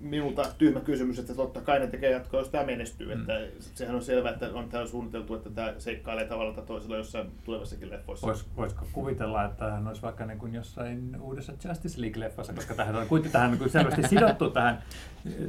minulta 0.00 0.46
tyhmä 0.58 0.80
kysymys, 0.80 1.18
että 1.18 1.34
totta 1.34 1.60
kai 1.60 1.78
ne 1.78 1.86
tekee 1.86 2.10
jatkoa, 2.10 2.40
jos 2.40 2.48
tämä 2.48 2.64
menestyy. 2.64 3.14
Mm. 3.14 3.20
Että 3.20 3.32
sehän 3.60 3.94
on 3.94 4.02
selvää, 4.02 4.32
että 4.32 4.50
on 4.54 4.68
tämä 4.68 4.86
suunniteltu, 4.86 5.34
että 5.34 5.50
tämä 5.50 5.74
seikkailee 5.78 6.24
tavalla 6.24 6.52
tai 6.52 6.64
toisella 6.66 6.96
jossain 6.96 7.30
tulevassakin 7.44 7.90
leffoissa. 7.90 8.26
Vois, 8.26 8.46
voisiko 8.56 8.86
kuvitella, 8.92 9.44
että 9.44 9.70
hän 9.70 9.88
olisi 9.88 10.02
vaikka 10.02 10.26
niin 10.26 10.38
kuin 10.38 10.54
jossain 10.54 11.20
uudessa 11.20 11.52
Justice 11.68 12.00
League-leffassa, 12.00 12.54
koska 12.54 12.74
tähän 12.74 12.96
on 12.96 13.06
kuitenkin 13.06 13.32
tähän 13.32 13.50
niin 13.50 13.58
kuin 13.58 13.70
selvästi 13.70 14.08
sidottu 14.08 14.50
tähän 14.50 14.82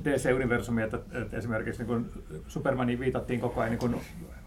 DC-universumiin, 0.04 0.84
että, 0.84 1.00
että 1.22 1.38
esimerkiksi 1.38 1.84
niin 1.84 1.88
kuin 1.88 2.12
Supermaniin 2.48 3.00
viitattiin 3.00 3.40
koko 3.40 3.62
ajan 3.62 3.72
niin 3.72 3.80
kuin 3.80 3.96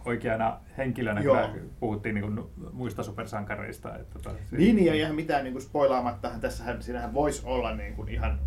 oikeana 0.05 0.59
henkilönä, 0.77 1.21
Joo. 1.21 1.47
kun 1.47 1.69
puhuttiin 1.79 2.15
niin 2.15 2.33
kuin 2.33 2.45
muista 2.73 3.03
supersankareista. 3.03 3.95
Että, 3.95 4.19
tota, 4.19 4.35
niin, 4.51 4.85
ja 4.85 4.93
ihan 4.93 5.15
mitään 5.15 5.43
niin 5.43 5.53
kuin 5.53 5.63
spoilaamattahan, 5.63 6.41
tässähän, 6.41 6.81
siinähän 6.81 7.13
voisi 7.13 7.41
olla 7.45 7.75
niin 7.75 7.93
kuin 7.93 8.09
ihan 8.09 8.39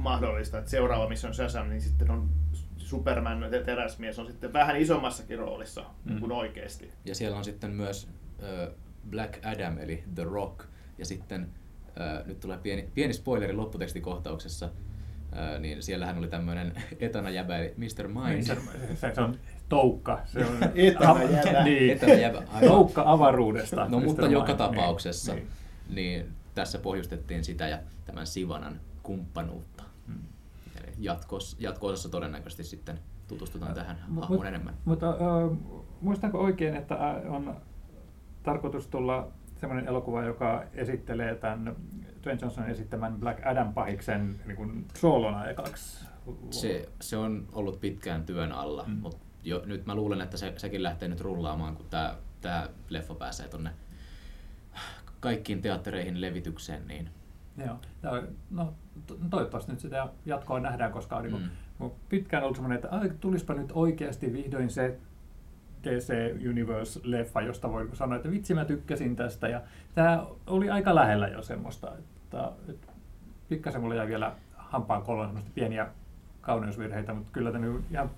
mahdollista, 0.00 0.58
että 0.58 0.70
seuraava 0.70 1.08
Mission 1.08 1.34
Shazam, 1.34 1.68
niin 1.68 1.80
sitten 1.80 2.10
on 2.10 2.28
Superman 2.76 3.42
ja 3.42 3.62
teräsmies 3.62 4.18
on 4.18 4.26
sitten 4.26 4.52
vähän 4.52 4.76
isommassakin 4.76 5.38
roolissa 5.38 5.84
mm. 6.04 6.20
kuin 6.20 6.32
oikeasti. 6.32 6.90
Ja 7.04 7.14
siellä 7.14 7.36
on 7.36 7.44
sitten 7.44 7.70
myös 7.70 8.08
äh, 8.42 8.74
Black 9.10 9.46
Adam 9.46 9.78
eli 9.78 10.04
The 10.14 10.24
Rock 10.24 10.64
ja 10.98 11.06
sitten 11.06 11.48
äh, 12.00 12.26
nyt 12.26 12.40
tulee 12.40 12.58
pieni, 12.58 12.88
pieni 12.94 13.12
spoileri 13.12 13.52
lopputekstikohtauksessa, 13.52 14.66
äh, 14.66 15.60
niin 15.60 15.82
siellähän 15.82 16.18
oli 16.18 16.28
tämmöinen 16.28 16.72
etana 17.00 17.30
jäbä 17.30 17.58
eli 17.58 17.74
Mr. 17.76 18.08
Mind. 18.08 18.42
Se, 18.42 18.56
se 19.14 19.20
on 19.20 19.38
toukka. 19.68 20.20
Se 20.26 20.44
on 20.44 20.58
etana 20.74 21.22
jäbä. 21.22 21.64
niin. 21.64 21.92
etana 21.92 22.12
jäbä. 22.12 22.42
Toukka 22.66 23.02
avaruudesta. 23.06 23.88
No 23.88 24.00
Mr. 24.00 24.04
mutta 24.04 24.22
Mind. 24.22 24.32
joka 24.32 24.54
tapauksessa 24.54 25.34
niin. 25.34 25.48
Niin. 25.88 25.94
niin 25.94 26.32
tässä 26.54 26.78
pohjustettiin 26.78 27.44
sitä 27.44 27.68
ja 27.68 27.78
tämän 28.04 28.26
Sivanan 28.26 28.80
kumppanuutta. 29.02 29.89
Jatkos, 31.00 31.56
jatko-osassa 31.60 32.08
todennäköisesti 32.08 32.64
sitten 32.64 32.98
tutustutaan 33.28 33.74
tähän 33.74 33.98
hahmoon 33.98 34.28
mut, 34.28 34.46
enemmän. 34.46 34.74
Mutta 34.84 35.10
äh, 35.10 35.58
muistanko 36.00 36.38
oikein, 36.38 36.76
että 36.76 36.96
on 37.28 37.56
tarkoitus 38.42 38.86
tulla 38.86 39.28
sellainen 39.56 39.88
elokuva, 39.88 40.24
joka 40.24 40.64
esittelee 40.72 41.34
tämän 41.34 41.76
Dwayne 42.22 42.38
Johnsonin 42.42 42.70
esittämän 42.70 43.20
Black 43.20 43.46
Adam-pahiksen 43.46 44.40
niin 44.46 44.56
kuin 44.56 44.86
soolona 44.94 45.46
ekaksi? 45.46 46.06
Se, 46.50 46.88
se 47.00 47.16
on 47.16 47.48
ollut 47.52 47.80
pitkään 47.80 48.26
työn 48.26 48.52
alla, 48.52 48.84
mm. 48.86 48.92
mutta 48.92 49.18
jo, 49.42 49.62
nyt 49.66 49.86
mä 49.86 49.94
luulen, 49.94 50.20
että 50.20 50.36
se, 50.36 50.54
sekin 50.56 50.82
lähtee 50.82 51.08
nyt 51.08 51.20
rullaamaan, 51.20 51.76
kun 51.76 51.86
tämä 51.90 52.16
tää 52.40 52.68
leffa 52.88 53.14
pääsee 53.14 53.48
tuonne 53.48 53.70
kaikkiin 55.20 55.62
teattereihin 55.62 56.20
levitykseen, 56.20 56.88
niin 56.88 57.10
Joo. 57.64 58.22
No, 58.50 58.74
toivottavasti 59.30 59.72
nyt 59.72 59.80
sitä 59.80 60.08
jatkoa 60.26 60.60
nähdään, 60.60 60.92
koska 60.92 61.16
on 61.16 61.22
niin 61.22 61.50
mm. 61.80 61.90
pitkään 62.08 62.42
ollut 62.42 62.56
semmoinen, 62.56 62.76
että 62.76 63.14
tulispa 63.20 63.54
nyt 63.54 63.72
oikeasti 63.74 64.32
vihdoin 64.32 64.70
se 64.70 64.98
DC 65.84 66.14
Universe-leffa, 66.50 67.40
josta 67.40 67.72
voi 67.72 67.88
sanoa, 67.92 68.16
että 68.16 68.30
vitsi 68.30 68.54
mä 68.54 68.64
tykkäsin 68.64 69.16
tästä. 69.16 69.48
Ja 69.48 69.62
tämä 69.94 70.26
oli 70.46 70.70
aika 70.70 70.94
lähellä 70.94 71.28
jo 71.28 71.42
semmoista, 71.42 71.92
että, 71.98 72.52
että 72.68 72.92
pikkasen 73.48 73.80
mulla 73.80 73.94
jäi 73.94 74.08
vielä 74.08 74.32
hampaan 74.56 75.02
koloon 75.02 75.26
semmoista 75.26 75.50
pieniä 75.54 75.86
kauneusvirheitä, 76.40 77.14
mutta 77.14 77.32
kyllä 77.32 77.52
tämä 77.52 77.66
ihan 77.90 78.10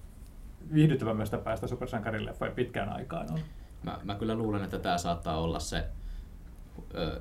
viihdyttävämmästä 0.74 1.38
päästä 1.38 1.66
supersankarin 1.66 2.26
leffoja 2.26 2.50
pitkään 2.50 2.88
aikaan 2.88 3.33
on. 3.33 3.40
Mä, 3.83 3.98
mä 4.05 4.14
kyllä 4.14 4.35
luulen, 4.35 4.64
että 4.64 4.78
tämä 4.78 4.98
saattaa 4.98 5.40
olla 5.40 5.59
se 5.59 5.85
ö, 6.94 7.20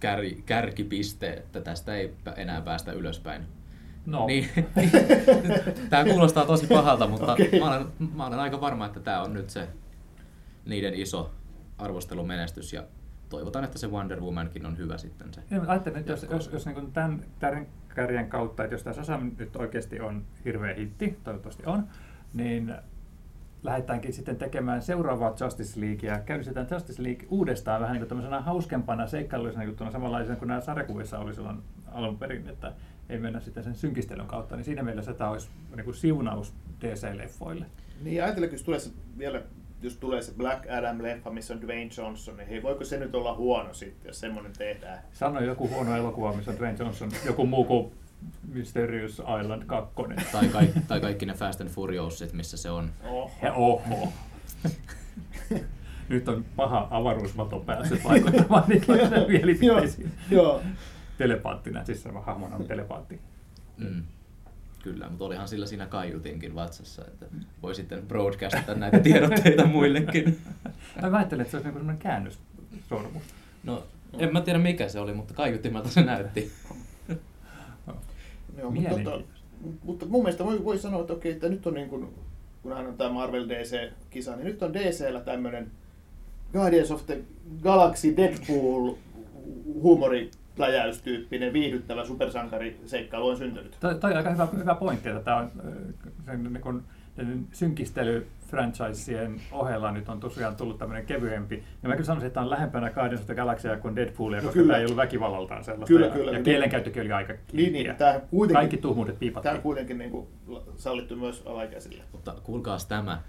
kär, 0.00 0.20
kärkipiste, 0.46 1.32
että 1.32 1.60
tästä 1.60 1.94
ei 1.94 2.14
enää 2.36 2.60
päästä 2.60 2.92
ylöspäin. 2.92 3.42
No. 4.06 4.26
Niin, 4.26 4.48
tämä 5.90 6.04
kuulostaa 6.04 6.46
tosi 6.46 6.66
pahalta, 6.66 7.06
mutta 7.06 7.32
okay. 7.32 7.60
mä, 7.60 7.70
olen, 7.70 7.86
mä 8.14 8.26
olen 8.26 8.38
aika 8.38 8.60
varma, 8.60 8.86
että 8.86 9.00
tämä 9.00 9.22
on 9.22 9.34
nyt 9.34 9.50
se 9.50 9.68
niiden 10.66 10.94
iso 10.94 11.30
arvostelumenestys 11.78 12.72
ja 12.72 12.84
toivotaan, 13.28 13.64
että 13.64 13.78
se 13.78 13.86
Wonder 13.86 14.20
Womankin 14.20 14.66
on 14.66 14.78
hyvä 14.78 14.98
sitten 14.98 15.34
se. 15.34 15.42
Ja, 15.50 15.62
ajattelin, 15.66 15.98
että 15.98 16.12
jos, 16.12 16.26
jos, 16.30 16.50
jos 16.52 16.66
niin 16.66 16.92
tämän, 16.92 17.24
tämän 17.38 17.66
kärjen 17.94 18.28
kautta, 18.28 18.64
että 18.64 18.74
jos 18.74 18.82
tämä 18.82 18.94
Sasam 18.94 19.30
nyt 19.38 19.56
oikeasti 19.56 20.00
on 20.00 20.24
hirveä 20.44 20.74
hitti, 20.74 21.18
toivottavasti 21.24 21.62
on, 21.66 21.88
niin 22.34 22.74
lähdetäänkin 23.62 24.12
sitten 24.12 24.36
tekemään 24.36 24.82
seuraavaa 24.82 25.34
Justice 25.40 25.80
Leaguea. 25.80 26.18
Käynnistetään 26.18 26.66
Justice 26.70 27.02
League 27.02 27.26
uudestaan 27.30 27.80
vähän 27.80 27.96
niin 27.96 28.08
kuin 28.08 28.42
hauskempana, 28.42 29.06
seikkailullisena 29.06 29.64
juttuna, 29.64 29.90
samanlaisena 29.90 30.36
kuin 30.36 30.48
nämä 30.48 30.60
sarjakuvissa 30.60 31.18
oli 31.18 31.34
silloin 31.34 31.58
alun 31.92 32.18
perin, 32.18 32.48
että 32.48 32.72
ei 33.08 33.18
mennä 33.18 33.40
sitten 33.40 33.64
sen 33.64 33.74
synkistelyn 33.74 34.26
kautta, 34.26 34.56
niin 34.56 34.64
siinä 34.64 34.82
mielessä 34.82 35.14
tämä 35.14 35.30
olisi 35.30 35.48
niin 35.76 35.84
kuin 35.84 35.94
siunaus 35.94 36.54
DC-leffoille. 36.80 37.64
Niin 38.00 38.24
ajatella, 38.24 38.46
jos 38.46 38.62
tulee 38.62 38.80
se, 38.80 38.90
vielä 39.18 39.42
jos 39.82 39.96
tulee 39.96 40.22
se 40.22 40.32
Black 40.34 40.66
Adam-leffa, 40.66 41.30
missä 41.30 41.54
on 41.54 41.60
Dwayne 41.60 41.90
Johnson, 41.96 42.36
niin 42.36 42.48
hei, 42.48 42.62
voiko 42.62 42.84
se 42.84 42.98
nyt 42.98 43.14
olla 43.14 43.34
huono 43.34 43.74
sitten, 43.74 44.08
jos 44.08 44.20
semmoinen 44.20 44.52
tehdään? 44.58 44.98
Sano 45.12 45.40
joku 45.40 45.68
huono 45.68 45.96
elokuva, 45.96 46.32
missä 46.32 46.50
on 46.50 46.58
Dwayne 46.58 46.78
Johnson, 46.78 47.10
joku 47.26 47.46
muu 47.46 47.64
kuin 47.64 47.92
Mysterious 48.54 49.22
Island 49.40 49.62
2. 49.66 49.94
Tai, 50.32 50.48
kaikki, 50.48 50.80
tai 50.88 51.00
kaikki 51.00 51.26
ne 51.26 51.34
Fast 51.34 51.60
and 51.60 51.70
Furiousit, 51.70 52.32
missä 52.32 52.56
se 52.56 52.70
on. 52.70 52.90
Oho. 53.04 53.30
Oho. 53.54 54.12
Nyt 56.08 56.28
on 56.28 56.44
paha 56.56 56.88
avaruusmato 56.90 57.60
päässyt 57.60 58.04
vaikuttamaan 58.04 58.64
Niklasen 58.68 59.30
mielipiteisiin. 59.30 60.12
Joo. 60.30 60.62
Telepaattina, 61.18 61.84
siis 61.84 62.02
se 62.02 62.10
hahmona 62.26 62.56
on 62.56 62.64
telepaatti. 62.64 63.20
Mm. 63.76 64.02
Kyllä, 64.82 65.08
mutta 65.08 65.24
olihan 65.24 65.48
sillä 65.48 65.66
siinä 65.66 65.86
kaiutinkin 65.86 66.54
vatsassa, 66.54 67.04
että 67.04 67.26
voi 67.62 67.74
sitten 67.74 68.02
broadcastata 68.08 68.74
näitä 68.74 68.98
tiedotteita 68.98 69.66
muillekin. 69.76 70.40
Mä 71.10 71.16
ajattelen, 71.16 71.46
että 71.46 71.50
se 71.50 71.68
olisi 71.68 71.84
niin 71.86 71.98
käännössormus. 71.98 73.22
No, 73.64 73.86
en 74.18 74.32
mä 74.32 74.40
tiedä 74.40 74.58
mikä 74.58 74.88
se 74.88 75.00
oli, 75.00 75.14
mutta 75.14 75.34
kaiutimmelta 75.34 75.88
se 75.88 76.02
näytti. 76.02 76.52
Joo, 78.58 78.70
mutta, 78.70 79.10
tota, 79.10 79.24
mutta 79.84 80.06
mun 80.06 80.22
mielestä 80.22 80.44
voi, 80.44 80.64
voi 80.64 80.78
sanoa, 80.78 81.00
että 81.00 81.12
okei, 81.12 81.32
että 81.32 81.48
nyt 81.48 81.66
on 81.66 81.74
niin 81.74 81.88
kuin, 81.88 82.14
kun 82.62 82.72
hän 82.72 82.86
on 82.86 82.96
tämä 82.96 83.10
Marvel 83.10 83.48
DC-kisa, 83.48 84.36
niin 84.36 84.44
nyt 84.44 84.62
on 84.62 84.74
DCllä 84.74 85.20
tämmöinen 85.20 85.70
Guardians 86.52 86.90
of 86.90 87.06
the 87.06 87.18
Galaxy 87.62 88.16
Deadpool 88.16 88.94
huumori 89.82 90.30
läjäystyyppinen 90.58 91.52
viihdyttävä 91.52 92.04
supersankariseikkailu 92.04 93.28
on 93.28 93.36
syntynyt. 93.36 93.76
Toi, 93.80 93.94
toi 93.94 94.10
on 94.10 94.16
aika 94.16 94.30
hyvä, 94.30 94.48
hyvä 94.56 94.74
pointti, 94.74 95.08
että 95.08 95.20
tämä 95.20 95.36
on 95.36 95.52
sen 96.26 96.44
niin 96.44 96.62
kuin, 96.62 96.82
synkistely 97.52 98.26
franchiseen 98.46 99.40
ohella 99.52 99.92
nyt 99.92 100.08
on 100.08 100.20
tosiaan 100.20 100.56
tullut 100.56 100.78
tämmöinen 100.78 101.06
kevyempi. 101.06 101.64
Ja 101.82 101.88
mä 101.88 101.94
kyllä 101.94 102.06
sanoisin, 102.06 102.26
että 102.26 102.40
on 102.40 102.50
lähempänä 102.50 102.90
Guardians 102.90 103.20
of 103.20 103.26
the 103.26 103.34
Galaxia 103.34 103.76
kuin 103.76 103.96
Deadpoolia, 103.96 104.38
no 104.38 104.42
koska 104.42 104.52
kyllä. 104.52 104.72
tämä 104.72 104.78
ei 104.78 104.84
ollut 104.84 104.96
väkivallaltaan 104.96 105.64
sellaista. 105.64 105.86
Kyllä, 105.86 106.08
kyllä. 106.08 106.32
Ja 106.32 106.42
kielenkäyttökin 106.42 107.02
oli 107.02 107.12
aika 107.12 107.34
niin, 107.52 107.72
niin, 107.72 107.96
tämä 107.96 108.20
Kaikki 108.52 108.76
tuhmuudet 108.76 109.18
piipattiin. 109.18 109.42
Tämä 109.42 109.56
on 109.56 109.62
kuitenkin 109.62 109.98
niin 109.98 110.10
kuin 110.10 110.26
sallittu 110.76 111.16
myös 111.16 111.42
alaikäisille. 111.46 112.02
Mutta 112.12 112.34
kuulkaas 112.42 112.86
tämä. 112.86 113.20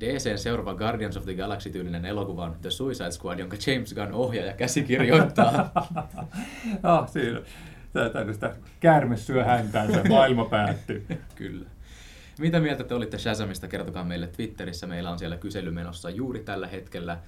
DCn 0.00 0.38
seuraava 0.38 0.74
Guardians 0.74 1.16
of 1.16 1.24
the 1.24 1.34
Galaxy-tyylinen 1.34 2.04
elokuva 2.04 2.44
on 2.44 2.56
The 2.62 2.70
Suicide 2.70 3.10
Squad, 3.10 3.38
jonka 3.38 3.56
James 3.66 3.94
Gunn 3.94 4.12
ohjaa 4.12 4.46
ja 4.46 4.52
käsikirjoittaa. 4.52 5.70
Ah, 6.82 7.08
siinä. 7.08 7.40
Tämä 7.92 8.08
täytyy 8.08 8.34
sitä 8.34 8.56
käärme 8.80 9.16
syö 9.16 9.44
häntäänsä, 9.44 10.02
maailma 10.08 10.44
päättyy. 10.44 11.06
Kyllä. 11.34 11.66
Mitä 12.40 12.60
mieltä 12.60 12.84
te 12.84 12.94
olitte 12.94 13.18
Shazamista? 13.18 13.68
Kertokaa 13.68 14.04
meille 14.04 14.26
Twitterissä. 14.26 14.86
Meillä 14.86 15.10
on 15.10 15.18
siellä 15.18 15.36
kysely 15.36 15.70
menossa 15.70 16.10
juuri 16.10 16.40
tällä 16.40 16.66
hetkellä. 16.66 17.18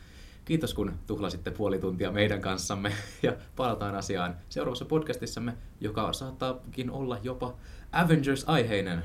Kiitos 0.44 0.74
kun 0.74 0.92
tuhlasitte 1.06 1.50
puoli 1.50 1.78
tuntia 1.78 2.12
meidän 2.12 2.40
kanssamme 2.40 2.92
ja 3.22 3.32
palataan 3.56 3.94
asiaan 3.94 4.36
seuraavassa 4.48 4.84
podcastissamme, 4.84 5.54
joka 5.80 6.12
saattaakin 6.12 6.90
olla 6.90 7.18
jopa 7.22 7.54
Avengers-aiheinen. 7.92 9.02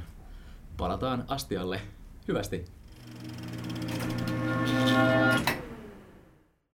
Palataan 0.78 1.24
astialle 1.28 1.82
hyvästi. 2.28 2.66